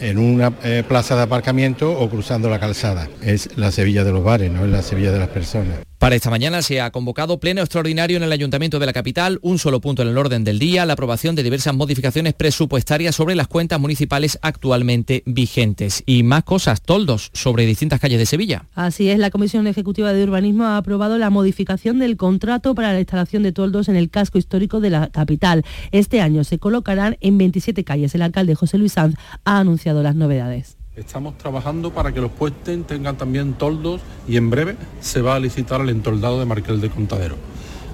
[0.00, 3.08] en una eh, plaza de aparcamiento o cruzando la calzada.
[3.22, 5.78] Es la Sevilla de los bares, no es la Sevilla de las personas.
[6.00, 9.58] Para esta mañana se ha convocado pleno extraordinario en el Ayuntamiento de la capital, un
[9.58, 13.48] solo punto en el orden del día, la aprobación de diversas modificaciones presupuestarias sobre las
[13.48, 16.02] cuentas municipales actualmente vigentes.
[16.06, 18.64] Y más cosas, toldos sobre distintas calles de Sevilla.
[18.74, 23.00] Así es, la Comisión Ejecutiva de Urbanismo ha aprobado la modificación del contrato para la
[23.00, 25.66] instalación de toldos en el casco histórico de la capital.
[25.92, 28.14] Este año se colocarán en 27 calles.
[28.14, 30.79] El alcalde José Luis Sanz ha anunciado las novedades.
[31.00, 35.40] Estamos trabajando para que los puestos tengan también toldos y en breve se va a
[35.40, 37.36] licitar el entoldado de Marquel de Contadero.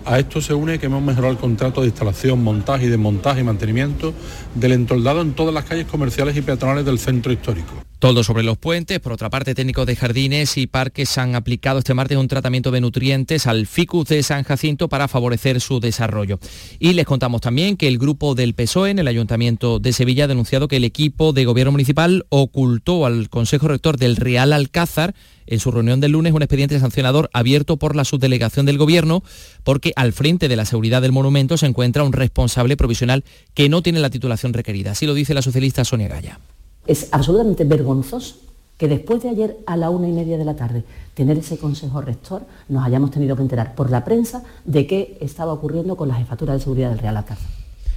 [0.04, 3.44] A esto se une que hemos mejorado el contrato de instalación, montaje y desmontaje y
[3.44, 4.12] mantenimiento
[4.56, 7.85] del entoldado en todas las calles comerciales y peatonales del centro histórico.
[7.98, 9.00] Todo sobre los puentes.
[9.00, 12.82] Por otra parte, técnicos de jardines y parques han aplicado este martes un tratamiento de
[12.82, 16.38] nutrientes al ficus de San Jacinto para favorecer su desarrollo.
[16.78, 20.28] Y les contamos también que el grupo del PSOE en el Ayuntamiento de Sevilla ha
[20.28, 25.14] denunciado que el equipo de gobierno municipal ocultó al Consejo Rector del Real Alcázar
[25.46, 29.22] en su reunión del lunes un expediente sancionador abierto por la subdelegación del Gobierno
[29.64, 33.82] porque al frente de la seguridad del monumento se encuentra un responsable provisional que no
[33.82, 34.90] tiene la titulación requerida.
[34.90, 36.38] Así lo dice la socialista Sonia Gaya.
[36.86, 38.36] Es absolutamente vergonzoso
[38.78, 42.00] que después de ayer a la una y media de la tarde tener ese consejo
[42.02, 46.14] rector nos hayamos tenido que enterar por la prensa de qué estaba ocurriendo con la
[46.14, 47.48] jefatura de seguridad del Real Alcázar.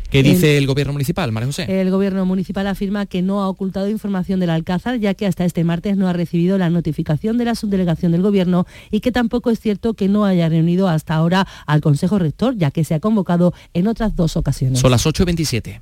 [0.09, 1.81] ¿Qué dice el, gobierno municipal, María José?
[1.81, 5.63] El gobierno municipal afirma que no ha ocultado información del Alcázar, ya que hasta este
[5.63, 9.59] martes no ha recibido la notificación de la subdelegación del gobierno y que tampoco es
[9.59, 13.53] cierto que no haya reunido hasta ahora al Consejo Rector, ya que se ha convocado
[13.75, 14.79] en otras dos ocasiones.
[14.79, 15.81] Son las 8.27.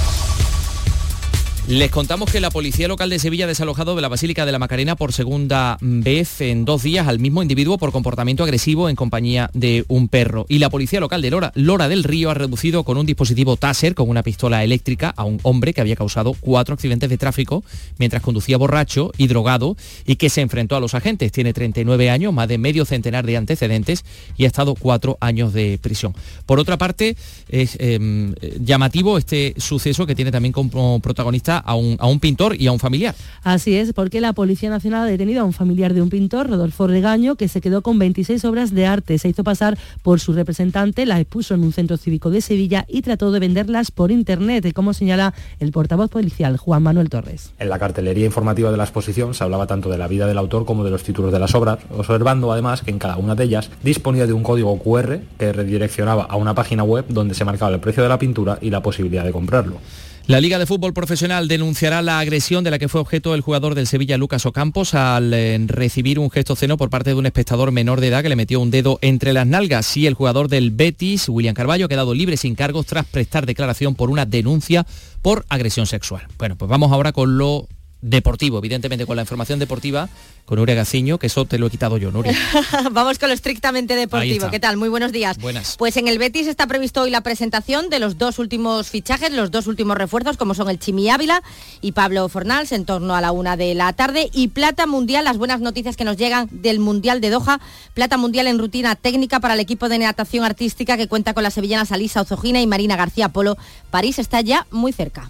[1.71, 4.59] Les contamos que la Policía Local de Sevilla ha desalojado de la Basílica de la
[4.59, 9.49] Macarena por segunda vez en dos días al mismo individuo por comportamiento agresivo en compañía
[9.53, 10.45] de un perro.
[10.49, 13.95] Y la Policía Local de Lora, Lora del Río ha reducido con un dispositivo Taser
[13.95, 17.63] con una pistola eléctrica a un hombre que había causado cuatro accidentes de tráfico
[17.97, 21.31] mientras conducía borracho y drogado y que se enfrentó a los agentes.
[21.31, 24.03] Tiene 39 años, más de medio centenar de antecedentes
[24.35, 26.13] y ha estado cuatro años de prisión.
[26.45, 27.15] Por otra parte,
[27.47, 32.55] es em, llamativo este suceso que tiene también como protagonista a un, a un pintor
[32.59, 33.15] y a un familiar.
[33.43, 36.87] Así es, porque la Policía Nacional ha detenido a un familiar de un pintor, Rodolfo
[36.87, 39.17] Regaño, que se quedó con 26 obras de arte.
[39.17, 43.01] Se hizo pasar por su representante, las expuso en un centro cívico de Sevilla y
[43.01, 47.53] trató de venderlas por internet, como señala el portavoz policial Juan Manuel Torres.
[47.59, 50.65] En la cartelería informativa de la exposición se hablaba tanto de la vida del autor
[50.65, 53.69] como de los títulos de las obras, observando además que en cada una de ellas
[53.83, 57.79] disponía de un código QR que redireccionaba a una página web donde se marcaba el
[57.79, 59.77] precio de la pintura y la posibilidad de comprarlo.
[60.27, 63.75] La Liga de Fútbol Profesional denunciará la agresión de la que fue objeto el jugador
[63.75, 67.71] del Sevilla Lucas Ocampos al eh, recibir un gesto ceno por parte de un espectador
[67.71, 69.97] menor de edad que le metió un dedo entre las nalgas.
[69.97, 73.95] Y el jugador del Betis, William Carballo, ha quedado libre sin cargos tras prestar declaración
[73.95, 74.85] por una denuncia
[75.21, 76.27] por agresión sexual.
[76.37, 77.67] Bueno, pues vamos ahora con lo
[78.01, 80.09] deportivo, evidentemente con la información deportiva,
[80.45, 82.35] con Nuria Gaciño, que eso te lo he quitado yo, Nuria.
[82.91, 84.49] Vamos con lo estrictamente deportivo.
[84.49, 84.77] ¿Qué tal?
[84.77, 85.37] Muy buenos días.
[85.37, 85.75] Buenas.
[85.77, 89.51] Pues en el Betis está previsto hoy la presentación de los dos últimos fichajes, los
[89.51, 91.43] dos últimos refuerzos, como son el Chimi Ávila
[91.79, 94.29] y Pablo Fornals, en torno a la una de la tarde.
[94.33, 97.61] Y Plata Mundial, las buenas noticias que nos llegan del Mundial de Doha,
[97.93, 101.53] Plata Mundial en rutina técnica para el equipo de natación artística que cuenta con las
[101.53, 103.57] sevillanas Alisa Ozogina y Marina García Polo.
[103.91, 105.29] París está ya muy cerca.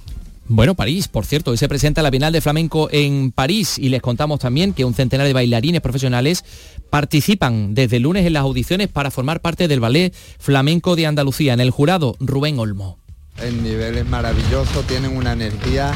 [0.53, 4.01] Bueno, París, por cierto, hoy se presenta la Bienal de Flamenco en París y les
[4.01, 6.43] contamos también que un centenar de bailarines profesionales
[6.89, 11.53] participan desde el lunes en las audiciones para formar parte del Ballet Flamenco de Andalucía.
[11.53, 12.99] En el jurado, Rubén Olmo.
[13.41, 15.93] El nivel es maravilloso, tienen una energía,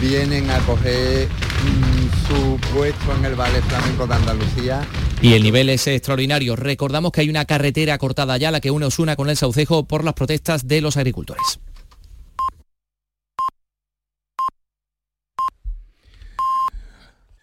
[0.00, 4.80] vienen a coger mm, su puesto en el Ballet Flamenco de Andalucía.
[5.20, 6.56] Y el nivel es extraordinario.
[6.56, 10.04] Recordamos que hay una carretera cortada ya, la que une Osuna con el Saucejo por
[10.04, 11.60] las protestas de los agricultores.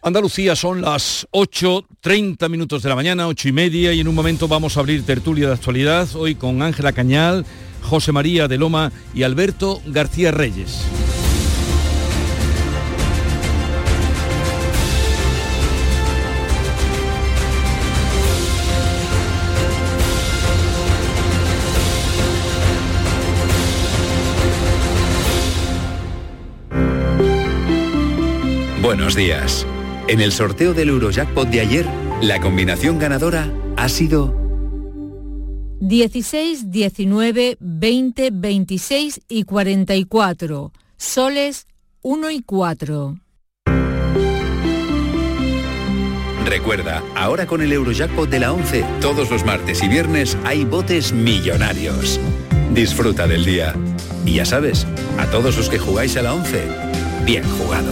[0.03, 4.47] Andalucía son las 8.30 minutos de la mañana, 8 y media, y en un momento
[4.47, 7.45] vamos a abrir tertulia de actualidad, hoy con Ángela Cañal,
[7.81, 10.83] José María de Loma y Alberto García Reyes.
[28.83, 29.65] Buenos días.
[30.07, 31.85] En el sorteo del Eurojackpot de ayer,
[32.21, 34.33] la combinación ganadora ha sido
[35.81, 40.71] 16, 19, 20, 26 y 44.
[40.95, 41.67] Soles
[42.03, 43.17] 1 y 4.
[46.45, 51.11] Recuerda, ahora con el Eurojackpot de la 11, todos los martes y viernes hay botes
[51.11, 52.17] millonarios.
[52.73, 53.75] Disfruta del día.
[54.25, 56.63] Y ya sabes, a todos los que jugáis a la 11,
[57.25, 57.91] bien jugado.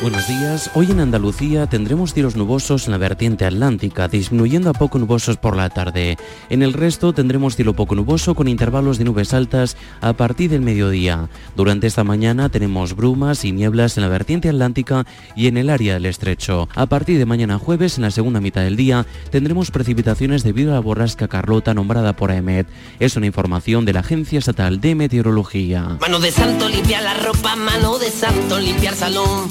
[0.00, 0.70] Buenos días.
[0.74, 5.56] Hoy en Andalucía tendremos cielos nubosos en la vertiente atlántica, disminuyendo a poco nubosos por
[5.56, 6.16] la tarde.
[6.50, 10.60] En el resto tendremos cielo poco nuboso con intervalos de nubes altas a partir del
[10.60, 11.28] mediodía.
[11.56, 15.94] Durante esta mañana tenemos brumas y nieblas en la vertiente atlántica y en el área
[15.94, 16.68] del estrecho.
[16.76, 20.74] A partir de mañana jueves, en la segunda mitad del día, tendremos precipitaciones debido a
[20.74, 22.68] la borrasca Carlota nombrada por AEMET.
[23.00, 25.98] Es una información de la Agencia Estatal de Meteorología.
[26.00, 29.50] Mano de santo limpia la ropa, mano de santo limpiar salón.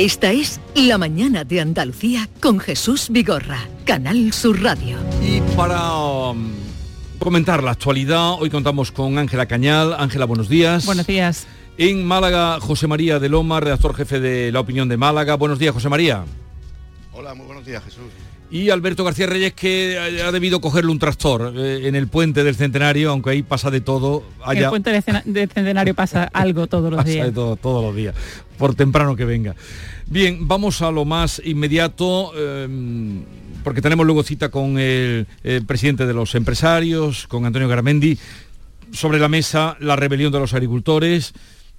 [0.00, 4.96] Esta es La Mañana de Andalucía con Jesús Vigorra, Canal Sur Radio.
[5.22, 6.52] Y para um,
[7.18, 9.92] comentar la actualidad, hoy contamos con Ángela Cañal.
[9.92, 10.86] Ángela, buenos días.
[10.86, 11.46] Buenos días.
[11.76, 15.34] En Málaga, José María de Loma, redactor jefe de La Opinión de Málaga.
[15.34, 16.24] Buenos días, José María.
[17.12, 18.04] Hola, muy buenos días, Jesús.
[18.50, 22.56] Y Alberto García Reyes, que ha debido cogerle un tractor eh, en el puente del
[22.56, 24.24] Centenario, aunque ahí pasa de todo.
[24.48, 27.26] En el puente del Centenario pasa algo todos los pasa días.
[27.26, 28.14] de todo, todos los días,
[28.60, 29.56] por temprano que venga.
[30.06, 32.68] Bien, vamos a lo más inmediato, eh,
[33.64, 35.26] porque tenemos luego cita con el,
[35.66, 38.18] presidente de los empresarios, con Antonio Garamendi,
[38.92, 41.32] sobre la mesa la rebelión de los agricultores.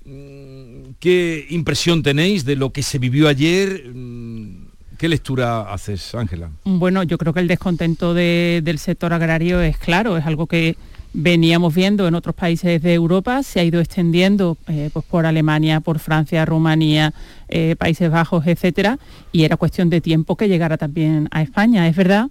[0.05, 3.91] Mm, ¿Qué impresión tenéis de lo que se vivió ayer?
[3.93, 4.65] Mm,
[4.97, 6.49] ¿Qué lectura haces, Ángela?
[6.63, 10.75] Bueno, yo creo que el descontento de- del sector agrario es claro, es algo que
[11.13, 15.79] veníamos viendo en otros países de Europa, se ha ido extendiendo eh, pues por Alemania,
[15.79, 17.13] por Francia, Rumanía,
[17.49, 18.97] eh, Países Bajos, etcétera,
[19.31, 21.87] y era cuestión de tiempo que llegara también a España.
[21.87, 22.29] Es verdad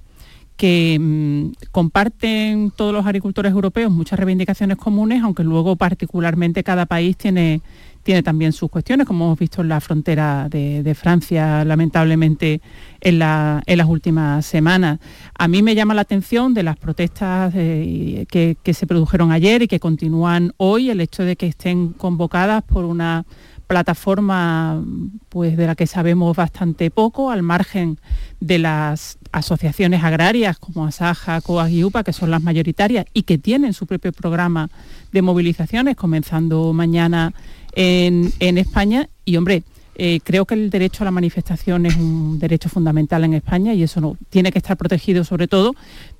[0.56, 7.16] que mm, comparten todos los agricultores europeos muchas reivindicaciones comunes, aunque luego particularmente cada país
[7.16, 7.62] tiene,
[8.02, 12.60] tiene también sus cuestiones, como hemos visto en la frontera de, Francia, lamentablemente,
[13.00, 14.98] en, las últimas semanas.
[15.38, 19.68] A mí me llama la atención de las protestas que, que se produjeron ayer y
[19.68, 23.24] que continúan hoy, el hecho de que estén convocadas por una
[23.70, 24.82] plataforma
[25.28, 28.00] pues de la que sabemos bastante poco, al margen
[28.40, 33.38] de las asociaciones agrarias como Asaja, COAG y UPA, que son las mayoritarias y que
[33.38, 34.70] tienen su propio programa
[35.12, 37.32] de movilizaciones, comenzando mañana
[37.74, 39.08] en, España.
[39.24, 39.62] Y hombre,
[39.96, 43.82] eh, creo que el derecho a la manifestación es un derecho fundamental en España y
[43.82, 45.74] eso tiene que estar protegido sobre todo,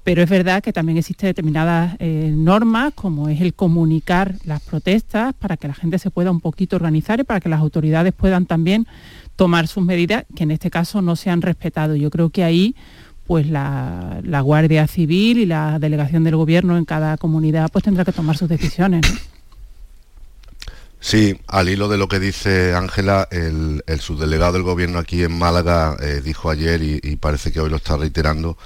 [0.05, 5.35] pero es verdad que también existen determinadas eh, normas, como es el comunicar las protestas
[5.35, 8.47] para que la gente se pueda un poquito organizar y para que las autoridades puedan
[8.47, 8.87] también
[9.37, 11.97] tomar sus medidas, que en este caso no se han respetado.
[11.97, 12.75] Yo creo que ahí
[13.31, 18.11] pues la, Guardia Civil y la delegación del gobierno en cada comunidad pues tendrá que
[18.11, 19.03] tomar sus decisiones.
[21.01, 25.97] Sí, al hilo de lo que dice Ángela, el, subdelegado del gobierno aquí en Málaga
[26.01, 28.59] eh, dijo ayer y parece que hoy lo está reiterando,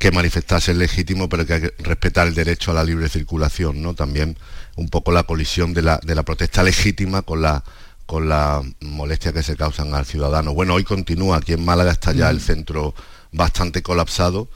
[0.00, 3.82] que manifestarse es legítimo, pero que hay que respetar el derecho a la libre circulación,
[3.82, 3.94] ¿no?
[3.94, 4.38] También
[4.76, 7.62] un poco la colisión de la, de la protesta legítima con la
[8.06, 10.52] con la molestia que se causan al ciudadano.
[10.52, 12.40] Bueno, hoy continúa, aquí en Málaga está ya el mm.
[12.40, 12.94] centro
[13.30, 14.48] bastante colapsado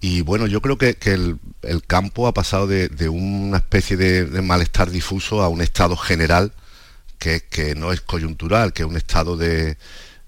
[0.00, 1.38] y bueno, yo creo que, el,
[1.86, 6.52] campo ha pasado de, una especie de, de, malestar difuso a un estado general
[7.20, 9.76] que, que no es coyuntural, que es un estado de,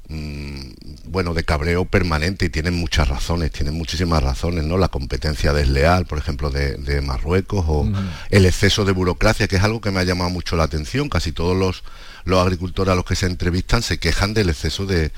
[0.08, 4.76] bueno, de cabreo permanente y tienen muchas razones, tienen muchísimas razones, ¿no?
[4.76, 7.90] La competencia desleal, por ejemplo, de, Marruecos o
[8.30, 11.08] el exceso de burocracia, que es algo que me ha llamado mucho la atención.
[11.08, 11.82] Casi todos los,
[12.24, 15.12] los agricultores a los que se entrevistan se quejan del exceso de,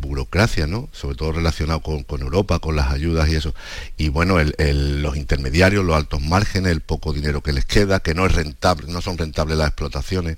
[0.00, 0.88] burocracia, ¿no?
[0.92, 3.54] Sobre todo relacionado con, Europa, con las ayudas y eso.
[3.96, 8.26] Y bueno, los intermediarios, los altos márgenes, el poco dinero que les queda, que no
[8.26, 10.36] es rentable, no son rentables las explotaciones.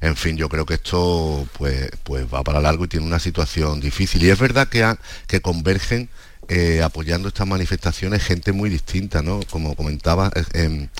[0.00, 3.80] En fin, yo creo que esto pues, pues va para largo y tiene una situación
[3.80, 4.22] difícil.
[4.22, 4.94] Y es verdad que,
[5.26, 6.08] que convergen
[6.48, 9.40] eh, apoyando estas manifestaciones gente muy distinta, ¿no?
[9.50, 10.90] Como comentaba, en,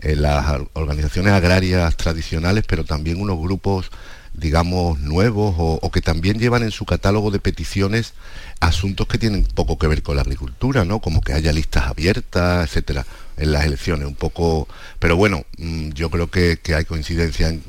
[0.00, 3.90] las organizaciones agrarias tradicionales, pero también unos grupos
[4.32, 8.14] digamos, nuevos o, que también llevan en su catálogo de peticiones
[8.60, 11.00] asuntos que tienen poco que ver con la agricultura, ¿no?
[11.00, 13.04] Como que haya listas abiertas, etcétera,
[13.36, 14.68] en las elecciones, un poco...
[15.00, 17.62] Pero bueno, mm, yo creo que, que hay coincidencia en,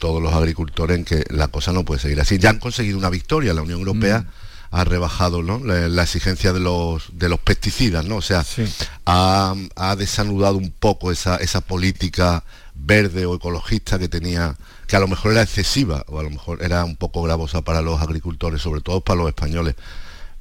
[0.00, 2.38] todos los agricultores en que la cosa no puede seguir así.
[2.38, 4.26] Ya han conseguido una victoria, la Unión Europea mm.
[4.72, 8.16] ha rebajado la, exigencia de los, de los pesticidas, ¿no?
[8.16, 8.44] O sea,
[9.06, 12.42] ha, desanudado un poco esa, esa política
[12.74, 14.56] verde o ecologista que tenía,
[14.88, 17.82] que a lo mejor era excesiva o a lo mejor era un poco gravosa para
[17.82, 19.76] los agricultores, sobre todo para los españoles.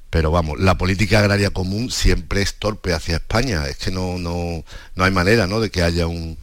[0.10, 3.68] Pero vamos, la política agraria común siempre es torpe hacia España.
[3.68, 4.64] Es que no, no,
[4.95, 5.60] no hay manera ¿no?
[5.60, 6.36] de que haya un,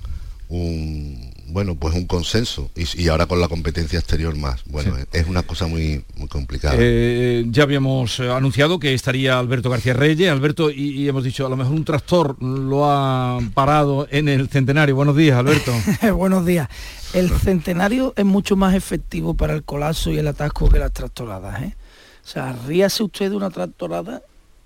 [0.49, 4.65] un bueno, pues un consenso y, ahora con la competencia exterior más.
[4.67, 6.75] Bueno, es una cosa muy, muy complicada.
[6.79, 10.31] Eh, ya habíamos eh, anunciado que estaría Alberto García Reyes.
[10.31, 14.97] Alberto, y, hemos dicho, a lo mejor un tractor lo ha parado en el centenario.
[14.97, 15.73] Buenos días, Alberto.
[16.17, 16.69] Buenos días.
[17.13, 21.63] El centenario es mucho más efectivo para el colapso y el atasco que las tractoradas.
[21.63, 21.77] ¿eh?
[22.25, 24.23] O sea, ríase usted de una tractorada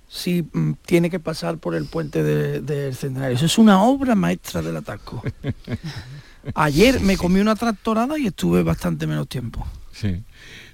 [0.09, 3.37] si mm, tiene que pasar por el puente del centenario.
[3.37, 5.23] Eso es una obra maestra del atasco.
[6.55, 9.67] Ayer me comí una tractorada y estuve bastante menos tiempo.
[9.93, 10.23] Sí.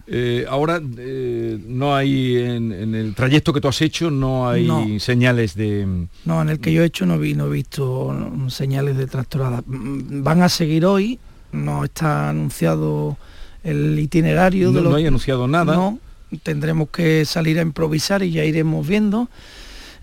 [0.09, 5.57] Eh, ahora eh, no hay en, el trayecto que tú has hecho no hay señales
[5.57, 8.14] de no en el que yo he hecho no vi no he visto
[8.49, 9.64] señales de tractorada.
[9.67, 11.19] Mm, van a seguir hoy
[11.51, 13.17] no está anunciado
[13.64, 15.75] el itinerario no, de no hay anunciado nada.
[15.75, 15.99] No
[16.43, 19.29] tendremos que salir a improvisar y ya iremos viendo.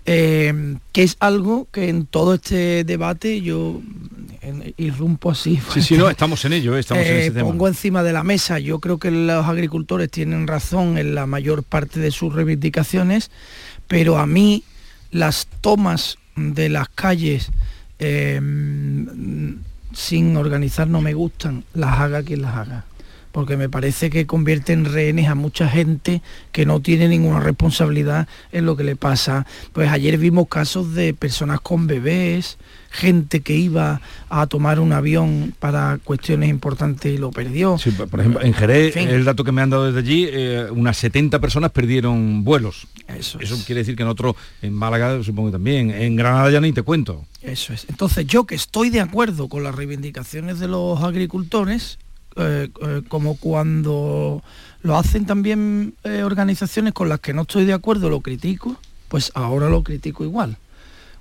[0.05, 3.81] Eh, que es algo que en todo este debate yo
[4.77, 5.59] irrumpo así.
[5.73, 7.49] Sí, sí, no, estamos en ello, eh, estamos en ese tema.
[7.49, 11.63] Pongo encima de la mesa, yo creo que los agricultores tienen razón en la mayor
[11.63, 13.31] parte de sus reivindicaciones,
[13.87, 14.63] pero a mí
[15.11, 17.51] las tomas de las calles
[17.99, 19.57] em,
[19.93, 22.85] sin organizar no me gustan, las haga quien las haga
[23.33, 26.21] porque me parece que convierte en rehenes a mucha gente
[26.51, 29.47] que no tiene ninguna responsabilidad en lo que le pasa.
[29.73, 32.59] Pues ayer vimos casos de personas con bebés,
[32.91, 37.79] gente que iba a tomar un avión para cuestiones importantes y lo perdió.
[37.79, 40.95] Sí, por ejemplo, en Jerez, el dato que me han dado desde allí, eh, unas
[40.97, 42.87] 70 personas perdieron vuelos.
[43.07, 46.71] Eso, Eso quiere decir que en otro, en Málaga supongo también, en Granada ya ni
[46.71, 47.25] te cuento.
[47.41, 47.87] Eso es.
[47.89, 51.97] Entonces yo que estoy de acuerdo con las reivindicaciones de los agricultores,
[52.37, 54.43] eh, eh, como cuando
[54.81, 58.77] lo hacen también organizaciones con las que no estoy de acuerdo, lo critico,
[59.07, 60.57] pues ahora lo critico igual.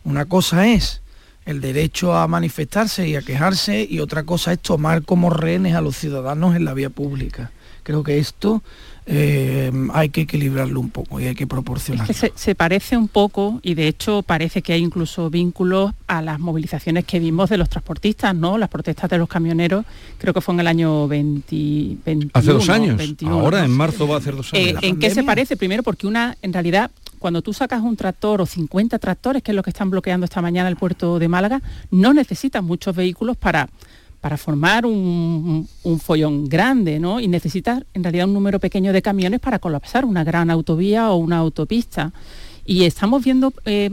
[0.05, 1.01] Una cosa es
[1.45, 5.81] el derecho a manifestarse y a quejarse y otra cosa es tomar como rehenes a
[5.81, 7.53] los ciudadanos en la vía pública.
[7.83, 8.63] Creo que esto
[9.05, 12.11] eh, hay que equilibrarlo un poco y hay que proporcionarlo.
[12.11, 15.93] Es que se, se, parece un poco y de hecho parece que hay incluso vínculos
[16.07, 18.59] a las movilizaciones que vimos de los transportistas, ¿no?
[18.59, 19.85] Las protestas de los camioneros,
[20.19, 22.97] creo que fue en el año 20, 21, Hace dos años.
[22.97, 24.83] 21, Ahora no en marzo va a hacer dos años.
[24.83, 25.57] Eh, ¿En qué se parece?
[25.57, 29.57] Primero porque una, en realidad, cuando tú sacas un tractor o 50 tractores, que es
[29.57, 33.69] lo que están bloqueando esta mañana el puerto de Málaga, no necesitas muchos vehículos para
[34.23, 37.21] para formar un, un, follón grande, ¿no?
[37.21, 41.17] Y necesitas en realidad un número pequeño de camiones para colapsar una gran autovía o
[41.17, 42.13] una autopista.
[42.65, 43.91] Y estamos viendo eh,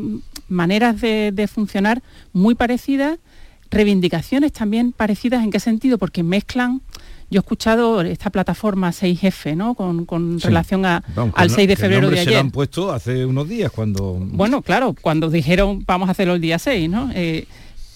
[0.47, 2.01] maneras de, de, funcionar
[2.32, 3.17] muy parecidas,
[3.71, 5.97] reivindicaciones también parecidas, ¿en qué sentido?
[5.97, 6.82] Porque mezclan
[7.32, 9.75] yo he escuchado esta plataforma 6F, ¿no?
[9.75, 10.47] Con, con sí.
[10.47, 12.25] relación a, Vamos, al no, 6 de febrero de ayer.
[12.25, 14.13] se lo han puesto hace unos días cuando...
[14.19, 17.11] Bueno, claro, cuando dijeron vamos a hacerlo el día 6, ¿no?
[17.13, 17.45] Eh,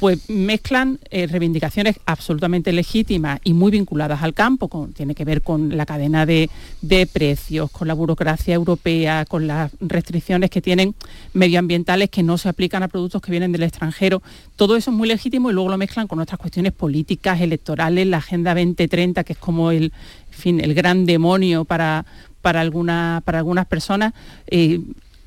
[0.03, 5.77] pues mezclan eh, reivindicaciones absolutamente legítimas y muy vinculadas al campo, tiene que ver con
[5.77, 6.49] la cadena de,
[6.81, 10.93] de, precios, con la burocracia europea, con las restricciones que tienen
[11.31, 14.21] medioambientales que no se aplican a productos que vienen del extranjero.
[14.57, 18.17] Todo eso es muy legítimo y luego lo mezclan con otras cuestiones políticas, electorales, la
[18.17, 19.93] Agenda 2030, que es como el,
[20.31, 22.05] fin, el gran demonio para,
[22.41, 24.13] para, alguna, para algunas personas.
[24.47, 24.81] Eh,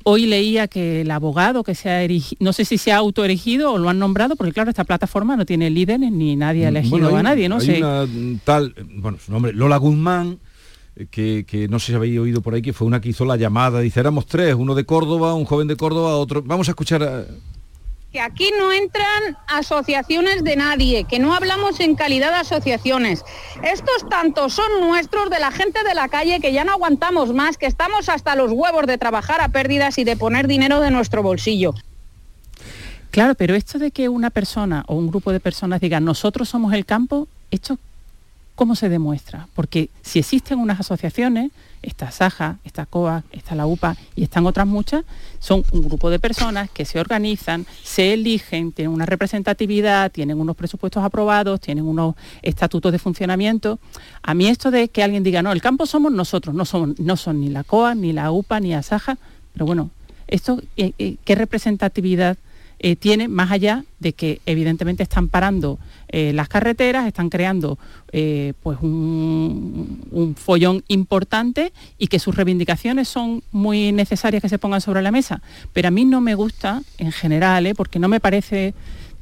[0.09, 3.73] Hoy leía que el abogado que se ha erigido, no sé si se ha autoerigido
[3.73, 6.91] o lo han nombrado, porque claro, esta plataforma no tiene líderes ni nadie ha elegido
[6.97, 7.55] bueno, hay, a nadie, ¿no?
[7.57, 7.77] Hay sé.
[7.79, 8.07] una
[8.45, 10.39] tal, bueno, su nombre, Lola Guzmán,
[11.11, 13.35] que, que, no sé si habéis oído por ahí, que fue una que hizo la
[13.35, 16.41] llamada, dice, éramos tres, uno de Córdoba, un joven de Córdoba, otro...
[16.41, 17.03] Vamos a escuchar...
[17.03, 17.25] A...
[18.11, 23.23] Que aquí no entran asociaciones de nadie, que no hablamos en calidad de asociaciones.
[23.63, 27.57] Estos tantos son nuestros de la gente de la calle que ya no aguantamos más,
[27.57, 31.21] que estamos hasta los huevos de trabajar a pérdidas y de poner dinero de nuestro
[31.21, 31.73] bolsillo.
[33.11, 36.73] Claro, pero esto de que una persona o un grupo de personas digan nosotros somos
[36.73, 37.77] el campo, esto
[38.57, 39.47] ¿cómo se demuestra?
[39.53, 41.51] Porque si existen unas asociaciones,
[41.87, 45.05] está Saja, está COA, está la UPA y están otras muchas,
[45.39, 50.55] son un grupo de personas que se organizan, se eligen, tienen una representatividad, tienen unos
[50.55, 53.79] presupuestos aprobados, tienen unos estatutos de funcionamiento.
[54.21, 57.15] A mí esto de que alguien diga, no, el campo somos nosotros, no son, no
[57.15, 59.17] son ni la COA, ni la UPA, ni Asaja,
[59.53, 59.89] pero bueno,
[60.27, 62.37] esto, ¿qué representatividad
[62.79, 67.79] eh, tiene más allá de que evidentemente están parando eh, las carreteras, están creando
[68.11, 74.81] eh, pues un, follón importante y que sus reivindicaciones son muy necesarias que se pongan
[74.81, 75.41] sobre la mesa.
[75.73, 77.75] Pero a mí no me gusta en general, ¿eh?
[77.75, 78.73] porque no me parece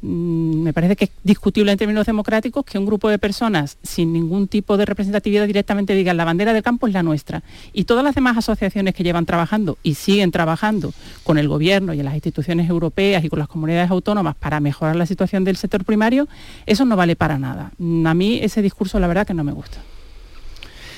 [0.06, 4.48] me parece que es discutible en términos democráticos que un grupo de personas sin ningún
[4.48, 7.44] tipo de representatividad directamente digan la bandera del campo es la nuestra
[7.74, 10.94] y todas las demás asociaciones que llevan trabajando y siguen trabajando
[11.24, 14.96] con el gobierno y en las instituciones europeas y con las comunidades autónomas para mejorar
[14.96, 16.28] la situación del sector primario,
[16.66, 17.72] eso no vale para nada.
[17.80, 19.80] A mí ese discurso la verdad que no me gusta.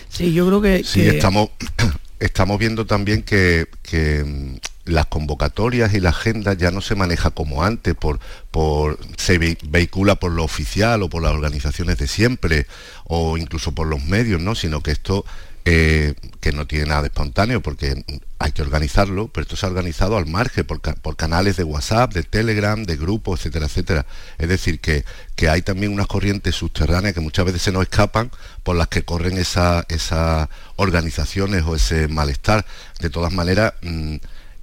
[0.10, 0.84] Sí, yo creo que...
[0.84, 1.10] Sí, que...
[1.10, 1.50] estamos,
[2.20, 7.64] estamos viendo también que, que las convocatorias y la agenda ya no se maneja como
[7.64, 8.20] antes, por,
[8.52, 12.68] por, se vehicula por lo oficial o por las organizaciones de siempre
[13.06, 14.56] o incluso por los medios, ¿no?
[14.56, 15.26] sino que esto
[15.70, 18.02] eh, que no tiene nada de espontáneo porque
[18.40, 22.14] hay que organizarlo, pero esto se ha organizado al margen por, por, canales de WhatsApp,
[22.14, 24.06] de Telegram, de grupos, etcétera, etcétera.
[24.38, 25.04] Es decir, que,
[25.36, 28.32] que, hay también unas corrientes subterráneas que muchas veces se nos escapan
[28.64, 32.66] por las que corren esas esa organizaciones o ese malestar.
[33.02, 34.16] De todas maneras, mmm,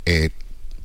[0.07, 0.31] eh,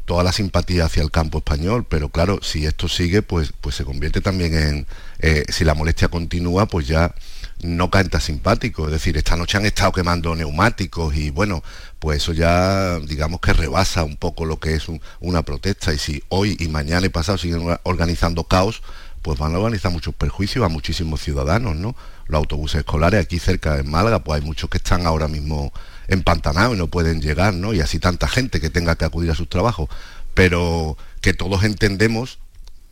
[0.06, 3.86] toda la simpatía hacia el campo español, pero claro, si esto sigue, pues, pues se
[3.86, 4.88] convierte también en,
[5.20, 7.14] eh, si la molestia continúa, pues ya
[7.62, 8.86] no canta simpático.
[8.86, 11.64] Es decir, esta noche han estado quemando neumáticos y bueno,
[12.00, 15.94] pues eso ya digamos que rebasa un poco lo que es un, una protesta.
[15.94, 18.82] Y si hoy y mañana y pasado siguen organizando caos,
[19.22, 21.96] pues van a organizar muchos perjuicios a muchísimos ciudadanos, ¿no?
[22.28, 25.74] Los autobuses escolares aquí cerca de Málaga, pues hay muchos que están ahora mismo
[26.10, 27.74] empantanados y no pueden llegar, ¿no?
[27.74, 29.90] Y así tanta gente que tenga que acudir a sus trabajos.
[30.34, 32.40] Pero que todos entendemos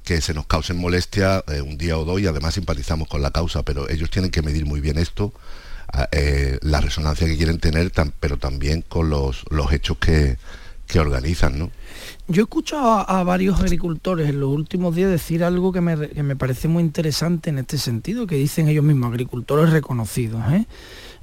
[0.08, 3.32] que se nos causen molestia eh, un día o dos y además simpatizamos con la
[3.32, 5.34] causa, pero ellos tienen que medir muy bien esto,
[6.14, 10.38] eh, la resonancia que quieren tener, tam pero también con los, los hechos que,
[10.88, 11.72] que organizan, ¿no?
[12.30, 16.10] Yo he escuchado a, a, varios agricultores en los últimos días decir algo que me,
[16.10, 20.42] que me, parece muy interesante en este sentido, que dicen ellos mismos, agricultores reconocidos.
[20.52, 20.66] ¿eh?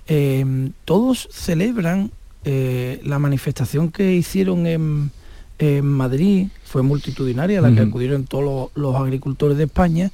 [0.07, 2.11] Eh, todos celebran
[2.45, 5.11] eh, la manifestación que hicieron en,
[5.59, 7.77] en, Madrid, fue multitudinaria, la uh -huh.
[7.77, 10.11] que acudieron todos los, los, agricultores de España,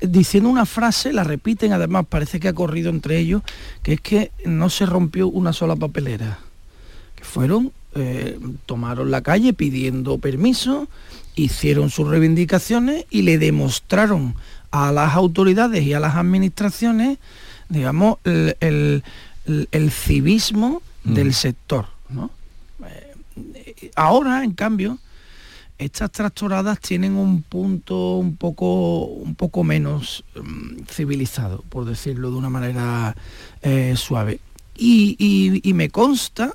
[0.00, 3.42] diciendo una frase, la repiten, además parece que ha corrido entre ellos,
[3.82, 6.38] que es que no se rompió una sola papelera,
[7.16, 10.88] que fueron eh, tomaron la calle pidiendo permiso
[11.34, 14.34] hicieron sus reivindicaciones y le demostraron
[14.70, 17.18] a las autoridades y a las administraciones,
[17.68, 19.02] digamos, el,
[19.72, 21.86] el- civismo del sector.
[22.10, 22.30] ¿no?
[22.86, 24.98] Eh, ahora, en cambio,
[25.78, 32.36] estas tractoradas tienen un punto un poco, un poco menos mm, civilizado, por decirlo de
[32.36, 33.16] una manera
[33.62, 34.40] eh, suave.
[34.76, 36.52] Y, y- y me consta,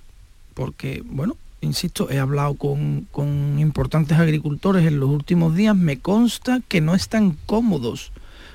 [0.53, 6.61] porque, bueno, insisto, he hablado con, con importantes agricultores en los últimos días, me consta
[6.68, 8.11] que no están cómodos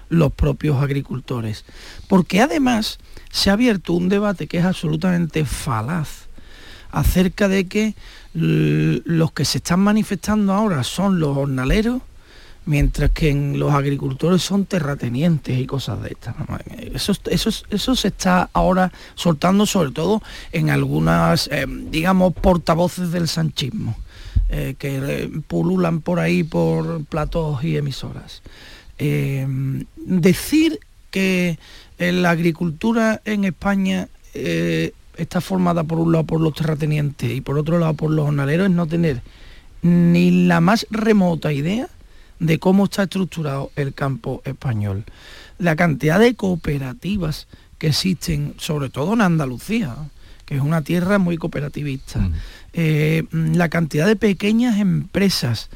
[0.09, 1.65] los propios agricultores.
[2.09, 2.99] Porque además
[3.31, 6.27] se ha abierto un debate que es absolutamente falaz
[6.91, 7.95] acerca de que
[8.35, 12.01] l- los que se están manifestando ahora son los jornaleros,
[12.65, 16.35] mientras que en los agricultores son terratenientes y cosas de estas.
[16.95, 23.27] Eso, eso, eso se está ahora soltando sobre todo en algunas, eh, digamos, portavoces del
[23.29, 23.97] sanchismo,
[24.51, 28.43] eh, que eh, pululan por ahí por platos y emisoras.
[28.99, 29.47] Eh,
[29.97, 30.81] decir
[31.11, 31.59] que
[31.99, 37.41] eh, la agricultura en España eh, está formada por un lado por los terratenientes y
[37.41, 39.23] por otro lado por los jornaleros es no tener
[39.83, 41.89] ni la más remota idea
[42.39, 45.05] de cómo está estructurado el campo español.
[45.59, 49.97] La cantidad de cooperativas que existen, sobre todo en Andalucía,
[50.45, 52.31] que es una tierra muy cooperativista,
[52.73, 55.69] eh, la cantidad de pequeñas empresas.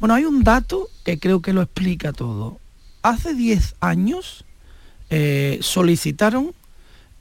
[0.00, 2.58] Bueno, hay un dato que creo que lo explica todo.
[3.06, 4.44] Hace 10 años
[5.10, 6.52] eh, solicitaron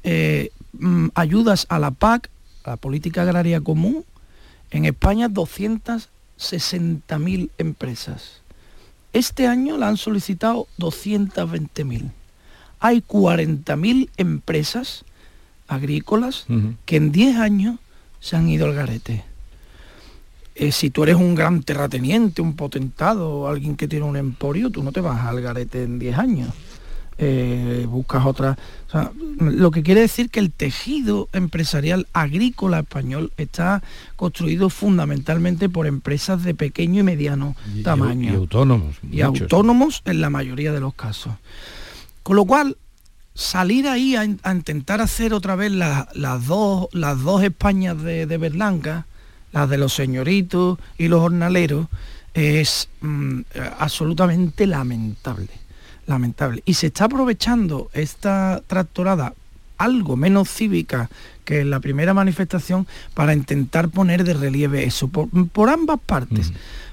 [0.03, 2.31] eh, mm, ayudas a la PAC,
[2.63, 4.03] a la Política Agraria Común,
[4.71, 8.41] en España 260.000 empresas.
[9.13, 12.09] Este año la han solicitado 220.000.
[12.79, 15.05] Hay 40.000 empresas
[15.67, 16.47] agrícolas
[16.87, 17.77] que en 10 años
[18.21, 19.23] se han ido al garete.
[20.55, 24.83] Eh, si tú eres un gran terrateniente, un potentado, alguien que tiene un emporio, tú
[24.83, 26.49] no te vas al garete en 10 años.
[27.17, 28.57] Eh, buscas otra.
[28.87, 33.81] o sea, lo que quiere decir que el tejido empresarial agrícola español está
[34.17, 38.33] construido fundamentalmente por empresas de pequeño y mediano Y- tamaño.
[38.33, 39.43] y autónomos, Y muchos.
[39.43, 41.33] autónomos en la mayoría de los casos.
[42.21, 42.75] Con lo cual,
[43.33, 48.01] salir ahí a, in- a intentar hacer otra vez la- las, dos, las dos Españas
[48.01, 49.05] de, de Berlanga,
[49.55, 51.87] las de los señoritos y los jornaleros,
[52.33, 53.39] es mm,
[53.79, 55.49] absolutamente lamentable.
[56.05, 56.61] Lamentable.
[56.65, 59.33] Y se está aprovechando esta tractorada
[59.77, 61.09] algo menos cívica
[61.45, 66.51] que en la primera manifestación para intentar poner de relieve eso por, por ambas partes.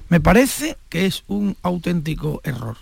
[0.08, 2.76] Me parece que es un auténtico error.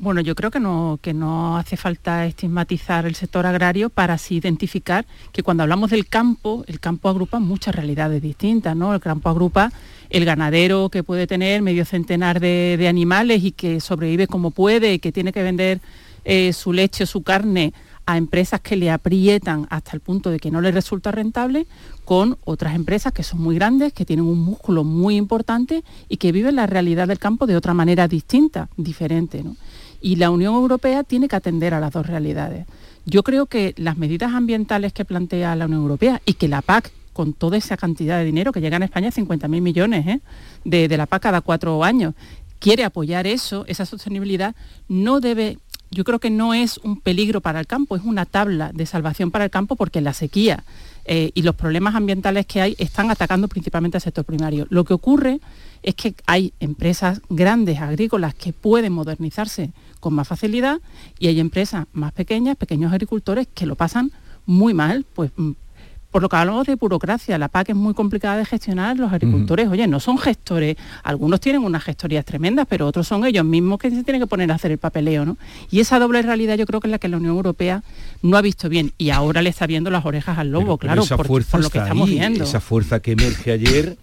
[0.00, 4.36] Bueno, yo creo que no, que no hace falta estigmatizar el sector agrario para así
[4.36, 8.94] identificar que cuando hablamos del campo, el campo agrupa muchas realidades distintas, ¿no?
[8.94, 9.70] El campo agrupa
[10.08, 15.12] el ganadero que puede tener medio centenar de, animales y que sobrevive como puede que
[15.12, 15.82] tiene que vender
[16.24, 17.74] eh, su leche o su carne
[18.06, 21.66] a empresas que le aprietan hasta el punto de que no le resulta rentable,
[22.06, 26.32] con otras empresas que son muy grandes, que tienen un músculo muy importante y que
[26.32, 29.44] viven la realidad del campo de otra manera distinta, diferente.
[29.44, 29.56] ¿no?
[30.00, 32.66] Y la Unión Europea tiene que atender a las dos realidades.
[33.04, 36.90] Yo creo que las medidas ambientales que plantea la Unión Europea y que la PAC,
[37.12, 40.20] con toda esa cantidad de dinero que llega en España, 50.000 millones ¿eh?
[40.64, 42.14] de, de la PAC cada cuatro años,
[42.58, 44.54] quiere apoyar eso, esa sostenibilidad,
[44.88, 45.58] no debe
[45.92, 49.32] yo creo que no es un peligro para el campo, es una tabla de salvación
[49.32, 50.62] para el campo porque la sequía
[51.12, 54.68] eh, y los problemas ambientales que hay están atacando principalmente al sector primario.
[54.70, 55.40] Lo que ocurre
[55.82, 60.78] es que hay empresas grandes agrícolas que pueden modernizarse con más facilidad
[61.18, 64.12] y hay empresas más pequeñas, pequeños agricultores que lo pasan
[64.46, 65.50] muy mal, pues mm,
[66.10, 69.68] por lo que hablamos de burocracia, la PAC es muy complicada de gestionar, los agricultores,
[69.68, 73.90] oye, no son gestores, algunos tienen unas gestorías tremendas, pero otros son ellos mismos que
[73.90, 75.36] se tienen que poner a hacer el papeleo, ¿no?
[75.70, 77.82] Y esa doble realidad yo creo que es la que la Unión Europea
[78.22, 81.16] no ha visto bien y ahora le está viendo las orejas al lobo, Pero claro,
[81.16, 82.44] por, lo que estamos ahí, viendo.
[82.44, 83.96] Esa fuerza que emerge ayer,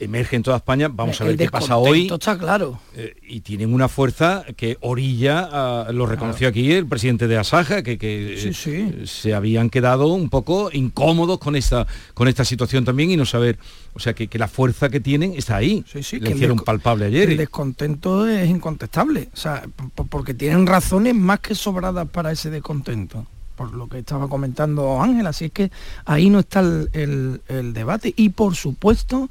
[0.00, 0.88] emerge en toda España.
[0.88, 2.08] Vamos a ver qué pasa hoy.
[2.10, 2.80] está claro.
[2.96, 5.48] Eh, y tienen una fuerza que orilla,
[5.86, 10.08] a- lo reconoció aquí el presidente de Asaja, que, que, Sí, eh, se habían quedado
[10.08, 13.58] un poco incómodos con esta, con esta situación también y no saber,
[13.94, 15.84] o sea, que, que la fuerza que tienen está ahí.
[15.90, 17.30] Sí, sí, Le que hicieron palpable ayer.
[17.30, 19.62] El descontento es incontestable, o sea,
[20.08, 23.26] porque tienen razones más que sobradas para ese descontento,
[23.56, 25.70] por lo que estaba comentando Ángel, así es que
[26.06, 28.14] ahí no está el, el- el debate.
[28.16, 29.28] Y por supuesto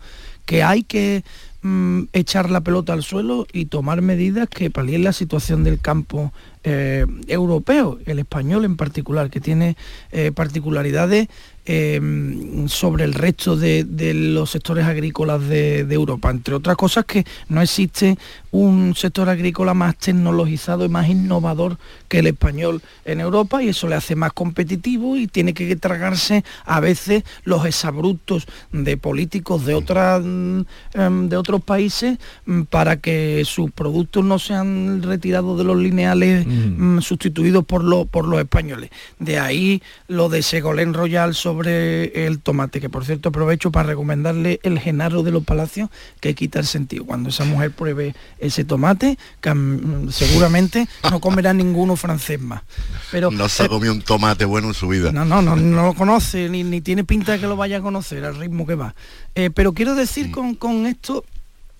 [0.49, 1.23] que hay que
[1.61, 6.33] mm, echar la pelota al suelo y tomar medidas que palien la situación del campo
[6.63, 9.77] eh, europeo, el español en particular, que tiene
[10.11, 11.27] eh, particularidades
[11.71, 16.31] eh, sobre el resto de, de los sectores agrícolas de, de Europa.
[16.31, 18.17] Entre otras cosas que no existe
[18.49, 23.87] un sector agrícola más tecnologizado y más innovador que el español en Europa y eso
[23.87, 29.75] le hace más competitivo y tiene que tragarse a veces los exabruptos de políticos de,
[29.75, 30.61] otras, mm,
[30.95, 32.17] em, de otros países
[32.47, 38.05] mm, para que sus productos no sean retirados de los lineales mm, sustituidos por, lo-
[38.05, 38.89] por los españoles.
[39.19, 44.59] De ahí lo de Segolén Royal sobre el tomate, que por cierto aprovecho para recomendarle
[44.63, 45.89] el Genaro de los Palacios,
[46.19, 47.05] que quita el sentido.
[47.05, 52.63] Cuando esa mujer pruebe ese tomate, que, mm, seguramente no comerá ninguno francés más.
[53.11, 55.11] Pero no se ha eh, comido un tomate bueno en su vida.
[55.11, 57.81] no, no, no, no lo conoce, ni, ni tiene pinta de que lo vaya a
[57.81, 58.95] conocer al ritmo que va.
[59.35, 61.25] Eh, pero quiero decir con, con esto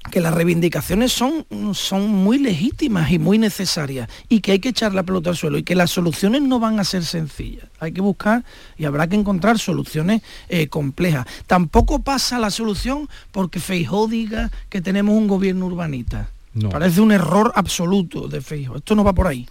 [0.10, 4.94] que las reivindicaciones son, son muy legítimas y muy necesarias y que hay que echar
[4.94, 7.66] la pelota al suelo y que las soluciones no van a ser sencillas.
[7.80, 8.44] Hay que buscar
[8.78, 11.28] y habrá que encontrar soluciones eh, complejas.
[11.48, 16.30] Tampoco pasa la solución porque Feijó diga que tenemos un gobierno urbanita.
[16.54, 16.70] No.
[16.70, 18.78] Parece un error absoluto de Feijó.
[18.78, 19.48] Esto no va por ahí.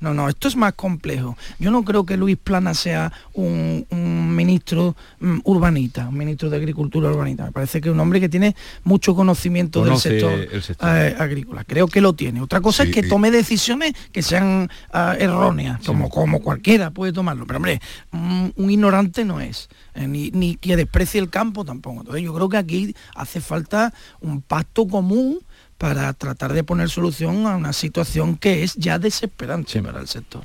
[0.00, 1.36] No, no, esto es más complejo.
[1.58, 6.56] Yo no creo que Luis Plana sea un, un ministro mm, urbanita, un ministro de
[6.56, 7.44] Agricultura urbanita.
[7.46, 10.88] Me parece que es un hombre que tiene mucho conocimiento Conoce del sector, el sector.
[10.96, 11.64] eh, agrícola.
[11.64, 12.40] Creo que lo tiene.
[12.40, 16.90] Otra cosa Sí, es que y- tome decisiones que sean ah, erróneas, como, como cualquiera
[16.90, 17.46] puede tomarlo.
[17.46, 17.80] Pero hombre,
[18.12, 22.00] un, un ignorante no es, eh, ni, ni que desprecie el campo tampoco.
[22.00, 25.38] Entonces yo creo que aquí hace falta un pacto común
[25.78, 30.42] para tratar de poner solución a una situación que es ya desesperante para el sector.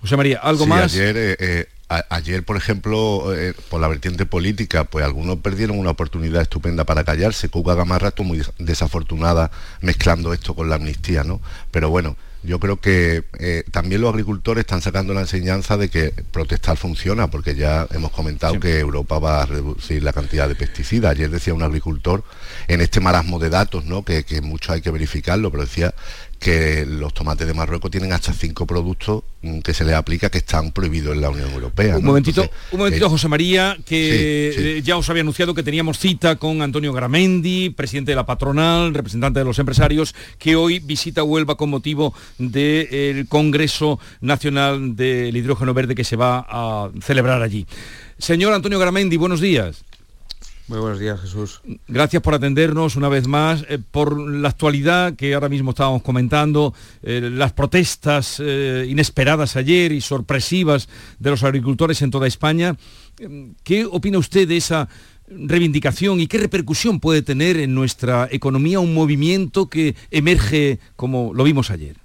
[0.00, 0.92] José María, ¿algo Sí, más?
[0.94, 5.78] Ayer, eh, eh, a- ayer, por ejemplo, eh, por la vertiente política, pues algunos perdieron
[5.78, 7.48] una oportunidad estupenda para callarse.
[7.48, 9.50] Cuca Gamarra estuvo muy des- desafortunada
[9.80, 11.40] mezclando esto con la amnistía, ¿no?
[11.70, 16.12] Pero bueno, yo creo que eh, también los agricultores están sacando la enseñanza de que
[16.30, 21.12] protestar funciona, porque ya hemos comentado que Europa va a reducir la cantidad de pesticidas.
[21.12, 22.22] Ayer decía un agricultor,
[22.68, 24.04] en este marasmo de datos, ¿no?
[24.04, 25.94] que, que mucho hay que verificarlo, pero decía
[26.38, 30.38] que los tomates de Marruecos tienen hasta cinco productos mm, que se les aplica que
[30.38, 31.96] están prohibidos en la Unión Europea.
[31.96, 32.08] Un ¿no?
[32.08, 34.68] momentito, Entonces, un momentito, eh, José María, que sí, sí.
[34.68, 38.94] eh, ya os había anunciado que teníamos cita con Antonio Gramendi, presidente de la patronal,
[38.94, 45.74] representante de los empresarios, que hoy visita Huelva con motivo del Congreso Nacional del Hidrógeno
[45.74, 47.66] Verde que se va a celebrar allí.
[48.18, 49.84] Señor Antonio Gramendi, buenos días.
[50.68, 51.62] Muy buenos días, Jesús.
[51.88, 56.74] Gracias por atendernos una vez más, eh, por la actualidad que ahora mismo estábamos comentando,
[57.02, 62.76] eh, las protestas eh, inesperadas ayer y sorpresivas de los agricultores en toda España.
[63.64, 64.90] ¿Qué opina usted de esa
[65.26, 71.44] reivindicación y qué repercusión puede tener en nuestra economía un movimiento que emerge como lo
[71.44, 71.96] vimos ayer?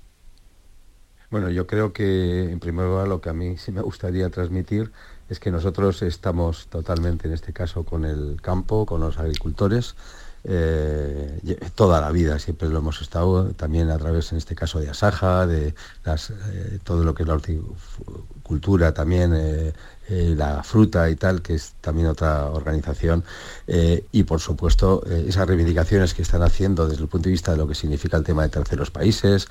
[1.30, 4.91] Bueno, yo creo que en primer lugar lo que a mí sí me gustaría transmitir
[5.34, 9.96] es que nosotros estamos totalmente en este caso con el campo, con los agricultores,
[10.46, 11.40] eh,
[11.74, 15.48] toda la vida siempre lo hemos estado, también a través en este caso de Asaja,
[15.48, 15.68] de
[16.06, 19.74] eh, todo lo que es la horticultura también, eh,
[20.10, 23.24] la fruta y tal, que es también otra organización,
[24.12, 27.68] y por supuesto esas reivindicaciones que están haciendo desde el punto de vista de lo
[27.70, 29.48] que significa el tema de terceros países.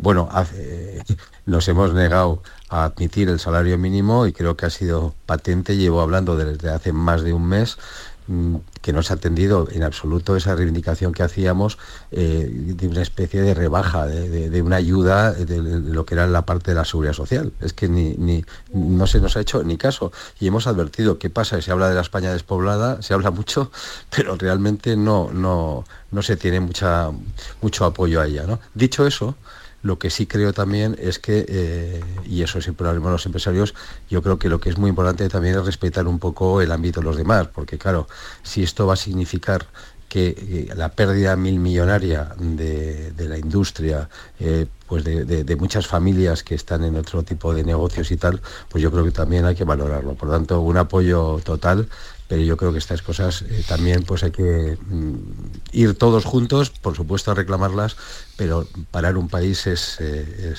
[0.00, 1.02] bueno, hace-
[1.50, 6.00] nos hemos negado a admitir el salario mínimo y creo que ha sido patente, llevo
[6.00, 7.76] hablando desde hace más de un mes
[8.28, 11.78] mm, que no se ha atendido en absoluto esa reivindicación que hacíamos
[12.12, 16.46] eh, de una especie de rebaja, de, de- una ayuda de, lo que era la
[16.46, 17.52] parte de la seguridad social.
[17.60, 20.12] Es que ni, ni- no se nos ha hecho ni caso.
[20.38, 23.72] Y hemos advertido qué pasa, se habla de la España despoblada, se habla mucho,
[24.14, 27.10] pero realmente no, no, no se tiene mucha,
[27.60, 28.44] mucho apoyo a ella.
[28.74, 29.34] Dicho eso,
[29.82, 33.74] lo que sí creo también es que, eh, y eso siempre lo haremos los empresarios,
[34.08, 37.00] yo creo que lo que es muy importante también es respetar un poco el ámbito
[37.00, 38.06] de los demás, porque claro,
[38.42, 39.66] si esto va a significar
[40.08, 44.08] que eh, la pérdida mil millonaria de, la industria,
[44.40, 48.40] eh, pues de, de- muchas familias que están en otro tipo de negocios y tal,
[48.68, 50.14] pues yo creo que también hay que valorarlo.
[50.14, 51.88] Por tanto, un apoyo total,
[52.30, 55.14] pero yo creo que estas cosas eh, también pues hay que mm,
[55.72, 57.96] ir todos juntos, por supuesto a reclamarlas,
[58.36, 60.54] pero parar un país es, eh,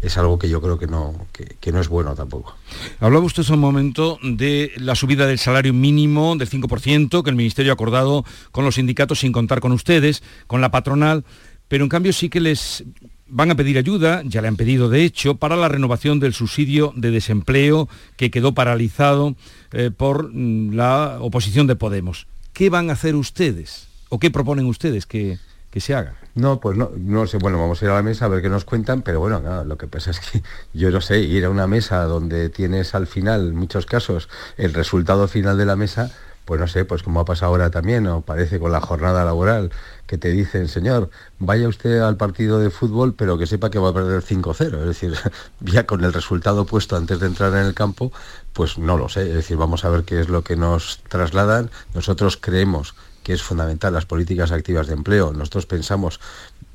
[0.00, 2.54] es, algo que yo creo que no, que no es bueno tampoco.
[3.00, 7.36] Hablaba usted hace un momento de la subida del salario mínimo del 5% que el
[7.36, 11.24] Ministerio ha acordado con los sindicatos sin contar con ustedes, con la patronal,
[11.66, 12.84] pero en cambio sí que les
[13.28, 16.92] van a pedir ayuda, ya le han pedido de hecho, para la renovación del subsidio
[16.96, 19.34] de desempleo que quedó paralizado
[19.72, 22.26] eh, por mm, la oposición de Podemos.
[22.52, 23.88] ¿Qué van a hacer ustedes?
[24.08, 25.38] ¿O qué proponen ustedes que,
[25.70, 26.14] que se haga.
[26.34, 28.48] No, pues no, no sé, bueno, vamos a ir a la mesa a ver qué
[28.48, 31.50] nos cuentan, pero bueno, no, lo que pasa es que yo no sé, ir a
[31.50, 36.10] una mesa donde tienes al final, en muchos casos, el resultado final de la mesa,
[36.48, 39.70] pues no sé, pues como ha pasado ahora también, o parece con la jornada laboral,
[40.06, 43.90] que te dicen, señor, vaya usted al partido de fútbol, pero que sepa que va
[43.90, 44.80] a perder 5-0.
[44.80, 45.12] Es decir,
[45.60, 48.12] ya con el resultado puesto antes de entrar en el campo,
[48.54, 49.28] pues no lo sé.
[49.28, 51.70] Es decir, vamos a ver qué es lo que nos trasladan.
[51.92, 55.34] Nosotros creemos que es fundamental las políticas activas de empleo.
[55.34, 56.18] Nosotros pensamos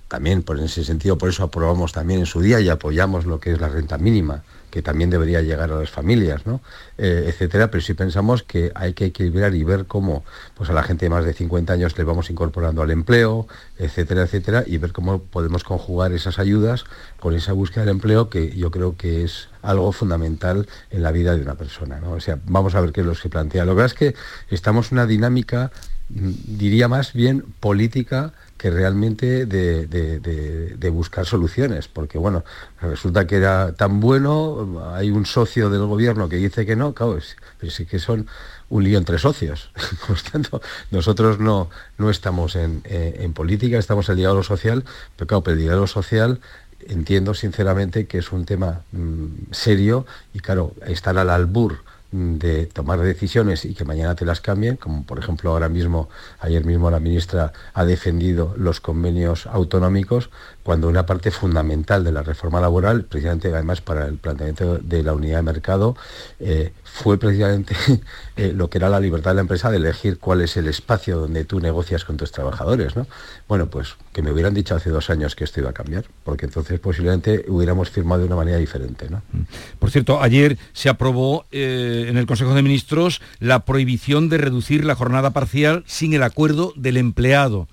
[0.07, 3.53] también, por ese sentido, por eso aprobamos también en su día y apoyamos lo que
[3.53, 4.43] es la renta mínima
[4.73, 6.59] que también debería llegar a las familias, ¿no?
[6.97, 10.81] Eh, etcétera, pero sí pensamos que hay que equilibrar y ver cómo pues a la
[10.81, 13.45] gente de más de 50 años le vamos incorporando al empleo,
[13.77, 16.85] etcétera, etcétera, y ver cómo podemos conjugar esas ayudas
[17.19, 21.35] con esa búsqueda del empleo que yo creo que es algo fundamental en la vida
[21.35, 22.01] de una persona.
[22.09, 23.65] O sea, vamos a ver qué es lo que se plantea.
[23.65, 24.15] Lo que es que
[24.49, 25.71] estamos en una dinámica,
[26.13, 32.45] diría más bien política, que realmente de, buscar soluciones, porque bueno,
[32.81, 37.19] resulta que era tan bueno, hay un socio del gobierno que dice que no, claro,
[37.59, 38.27] pero sí que son
[38.69, 39.71] un lío entre socios.
[40.07, 40.61] Por tanto,
[40.91, 44.85] nosotros no, no estamos en, en política, estamos en el diálogo social,
[45.17, 46.39] pero claro, pero el diálogo social
[46.87, 51.79] entiendo sinceramente que es un tema mm, serio y claro, estar al albur
[52.13, 56.09] de tomar decisiones y que mañana te las cambien, como por ejemplo ahora mismo,
[56.39, 60.29] ayer mismo la ministra ha defendido los convenios autonómicos,
[60.63, 65.13] cuando una parte fundamental de la reforma laboral, precisamente además para el planteamiento de la
[65.13, 65.95] unidad de mercado,
[66.39, 67.75] eh, fue precisamente
[68.37, 71.17] eh, lo que era la libertad de la empresa de elegir cuál es el espacio
[71.17, 72.95] donde tú negocias con tus trabajadores.
[72.95, 73.07] ¿no?
[73.47, 76.45] Bueno, pues que me hubieran dicho hace dos años que esto iba a cambiar, porque
[76.45, 79.09] entonces posiblemente hubiéramos firmado de una manera diferente.
[79.09, 79.17] ¿no?
[79.33, 79.41] Mm.
[79.79, 84.85] Por cierto, ayer se aprobó eh, en el Consejo de Ministros la prohibición de reducir
[84.85, 87.67] la jornada parcial sin el acuerdo del empleado.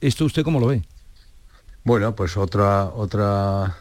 [0.00, 0.82] ¿Esto usted cómo lo ve?
[1.82, 3.76] Bueno, pues otra, otra,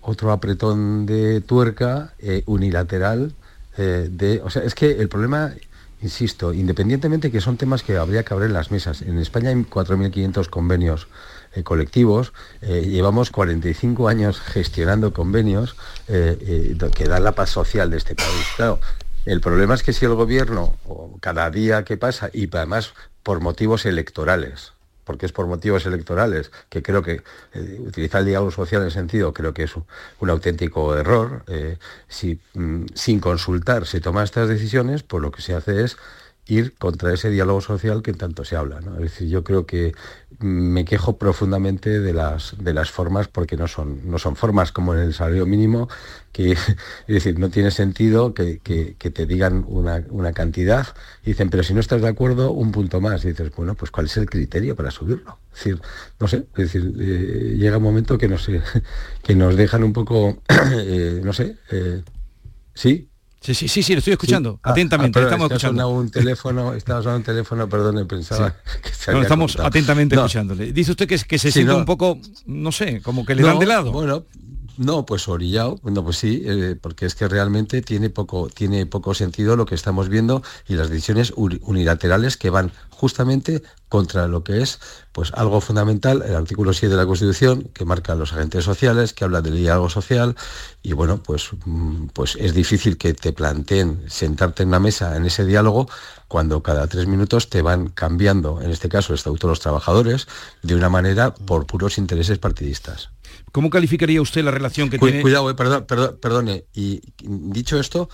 [0.00, 3.34] otro apretón de tuerca eh, unilateral
[3.76, 5.52] eh, de, o sea, es que el problema,
[6.00, 9.02] insisto, independientemente que son temas que habría que abrir las mesas.
[9.02, 11.08] En España hay 4.500 convenios
[11.54, 15.74] eh, colectivos, llevamos 45 años gestionando convenios
[16.06, 18.46] que dan la paz social de este país.
[18.56, 18.78] Claro,
[19.24, 20.74] el problema es que si el gobierno,
[21.20, 24.75] cada día que pasa, y además por motivos electorales,
[25.06, 27.22] porque es por motivos electorales, que creo que
[27.54, 29.86] eh, utilizar el diálogo social en sentido creo que es un,
[30.28, 31.44] auténtico error.
[31.46, 31.78] Eh,
[32.08, 35.96] si mm, sin consultar se toman estas decisiones, pues lo que se hace es
[36.46, 38.78] ir contra ese diálogo social que tanto se habla.
[38.78, 39.94] Es decir, yo creo que
[40.38, 44.94] me quejo profundamente de las, de las formas porque no son, no son formas como
[44.94, 45.88] en el salario mínimo,
[46.32, 46.52] que
[47.06, 48.60] es decir, no tiene sentido que,
[48.96, 50.86] te digan una, cantidad
[51.24, 53.24] y dicen, pero si no estás de acuerdo, un punto más.
[53.24, 55.38] Y dices, bueno, pues ¿cuál es el criterio para subirlo?
[55.52, 55.80] Es decir,
[56.20, 58.36] no sé, es decir, eh, llega un momento que no
[59.22, 62.02] que nos dejan un poco, eh, no sé, eh,
[62.74, 63.08] sí,
[63.46, 65.88] Sí, sí, sí, sí, lo estoy escuchando, ah, atentamente, ah, estamos escuchando.
[65.88, 70.72] un teléfono, estamos un teléfono, perdón, pensaba que se estamos atentamente escuchándole.
[70.72, 73.66] Dice usted que, que se siente un poco, no sé, como que le dan de
[73.66, 73.92] lado.
[73.92, 74.24] Bueno,
[74.78, 79.14] no, pues orillado, bueno, pues sí, eh, porque es que realmente tiene poco, tiene poco
[79.14, 84.62] sentido lo que estamos viendo y las decisiones unilaterales que van justamente contra lo que
[84.62, 84.80] es
[85.12, 89.12] pues algo fundamental, el artículo 7 de la Constitución, que marca a los agentes sociales,
[89.12, 90.36] que habla del diálogo social,
[90.82, 95.24] y bueno, pues, mm, pues es difícil que te planteen sentarte en una mesa en
[95.24, 95.88] ese diálogo
[96.28, 100.26] cuando cada tres minutos te van cambiando, en este caso el Estatuto de los Trabajadores,
[100.62, 103.10] de una manera por puros intereses partidistas.
[103.56, 105.22] ¿Cómo calificaría usted la relación que tiene?
[105.22, 105.86] Cuidado, eh, perdón,
[106.20, 106.66] perdone.
[106.74, 108.10] Y dicho esto,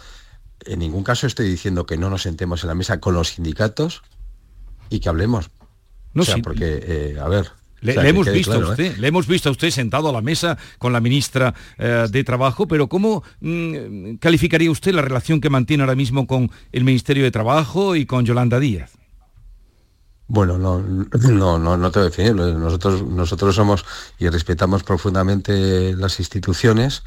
[0.64, 4.04] en ningún caso estoy diciendo que no nos sentemos en la mesa con los sindicatos
[4.88, 5.50] y que hablemos.
[6.14, 8.94] No, sé porque, eh, a ver, le, hemos visto a usted, ¿eh?
[8.96, 12.88] le hemos visto a usted sentado a la mesa con la ministra de Trabajo, pero
[12.88, 17.96] ¿cómo mm, calificaría usted la relación que mantiene ahora mismo con el Ministerio de Trabajo
[17.96, 18.92] y con Yolanda Díaz?
[20.34, 22.34] Bueno, no, no, no, no te voy a definir.
[22.34, 23.84] Nosotros, nosotros somos
[24.18, 27.02] y respetamos profundamente las instituciones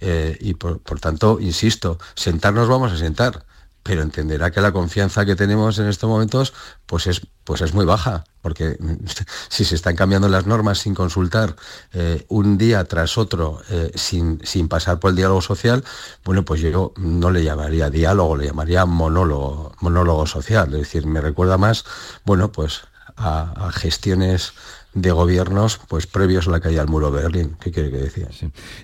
[0.00, 3.44] eh, y por, por, tanto, insisto, sentarnos vamos a sentar
[3.82, 6.52] pero entenderá que la confianza que tenemos en estos momentos
[6.86, 8.78] pues es, pues es muy baja, porque
[9.48, 11.56] si se están cambiando las normas sin consultar
[11.92, 15.84] eh, un día tras otro, eh, sin, sin, pasar por el diálogo social,
[16.24, 20.68] bueno, pues yo no le llamaría diálogo, le llamaría monólogo, monólogo social.
[20.74, 21.84] Es decir, me recuerda más,
[22.24, 22.82] bueno, pues
[23.16, 24.52] a, a gestiones
[24.94, 27.56] de gobiernos pues previos a la caída del muro de Berlín.
[27.60, 28.28] ¿Qué quiere que decía?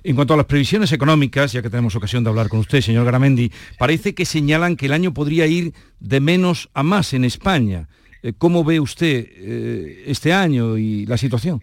[0.03, 3.05] En cuanto a las previsiones económicas, ya que tenemos ocasión de hablar con usted, señor
[3.05, 7.89] Garamendi, parece que señalan que el año podría ir de menos a más en España.
[8.23, 11.63] Eh, ¿Cómo ve usted eh, este año y la situación?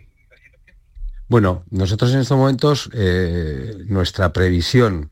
[1.27, 2.89] Bueno, nosotros en estos momentos,
[3.87, 5.09] nuestra previsión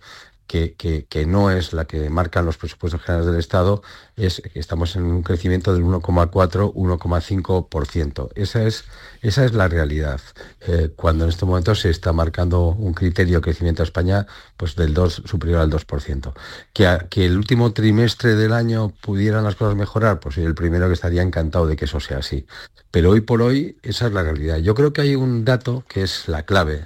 [0.47, 3.81] que, no es la que marcan los presupuestos generales del Estado,
[4.15, 8.29] es que estamos en un crecimiento del 1,4-1,5%.
[8.35, 8.85] Esa es,
[9.21, 10.21] esa es la realidad.
[10.61, 14.27] Eh, cuando en este momento se está marcando un criterio de crecimiento a España
[14.57, 16.33] pues del 2 superior al 2%.
[16.73, 20.87] Que, que el último trimestre del año pudieran las cosas mejorar, pues soy el primero
[20.87, 22.45] que estaría encantado de que eso sea así.
[22.91, 24.57] Pero hoy por hoy esa es la realidad.
[24.57, 26.85] Yo creo que hay un dato que es la clave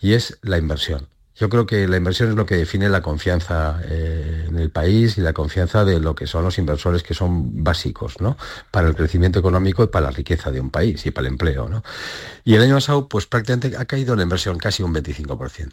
[0.00, 1.11] y es la inversión.
[1.42, 5.18] Yo creo que la inversión es lo que define la confianza eh, en el país
[5.18, 8.36] y la confianza de lo que son los inversores que son básicos, ¿no?
[8.70, 11.68] Para el crecimiento económico y para la riqueza de un país y para el empleo,
[11.68, 11.82] ¿no?
[12.44, 15.72] Y el año pasado, pues prácticamente ha caído la inversión casi un 25%.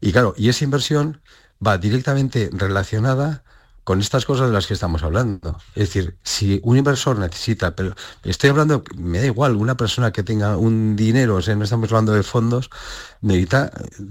[0.00, 1.20] Y claro, y esa inversión
[1.62, 3.44] va directamente relacionada
[3.84, 5.58] con estas cosas de las que estamos hablando.
[5.74, 10.22] Es decir, si un inversor necesita, pero estoy hablando, me da igual, una persona que
[10.22, 12.70] tenga un dinero, o sea, no estamos hablando de fondos,
[13.22, 13.70] necesita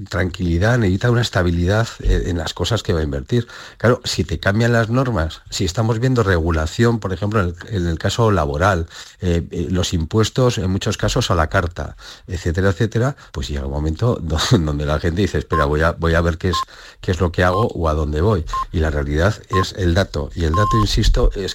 [0.10, 3.48] tranquilidad, necesita una estabilidad eh, en las cosas que va a invertir.
[3.78, 8.32] Claro, si te cambian las normas, si estamos viendo regulación, por ejemplo, en el, caso
[8.32, 8.88] laboral,
[9.22, 11.98] eh, eh, los impuestos en muchos casos a la carta,
[12.28, 14.20] etcétera, etcétera, pues llega un momento
[14.52, 16.58] donde la gente dice, espera, voy a, voy a ver qué es,
[17.02, 18.46] qué es lo que hago o a dónde voy.
[18.72, 20.30] Y la realidad es el dato.
[20.36, 21.48] Y el dato, insisto, es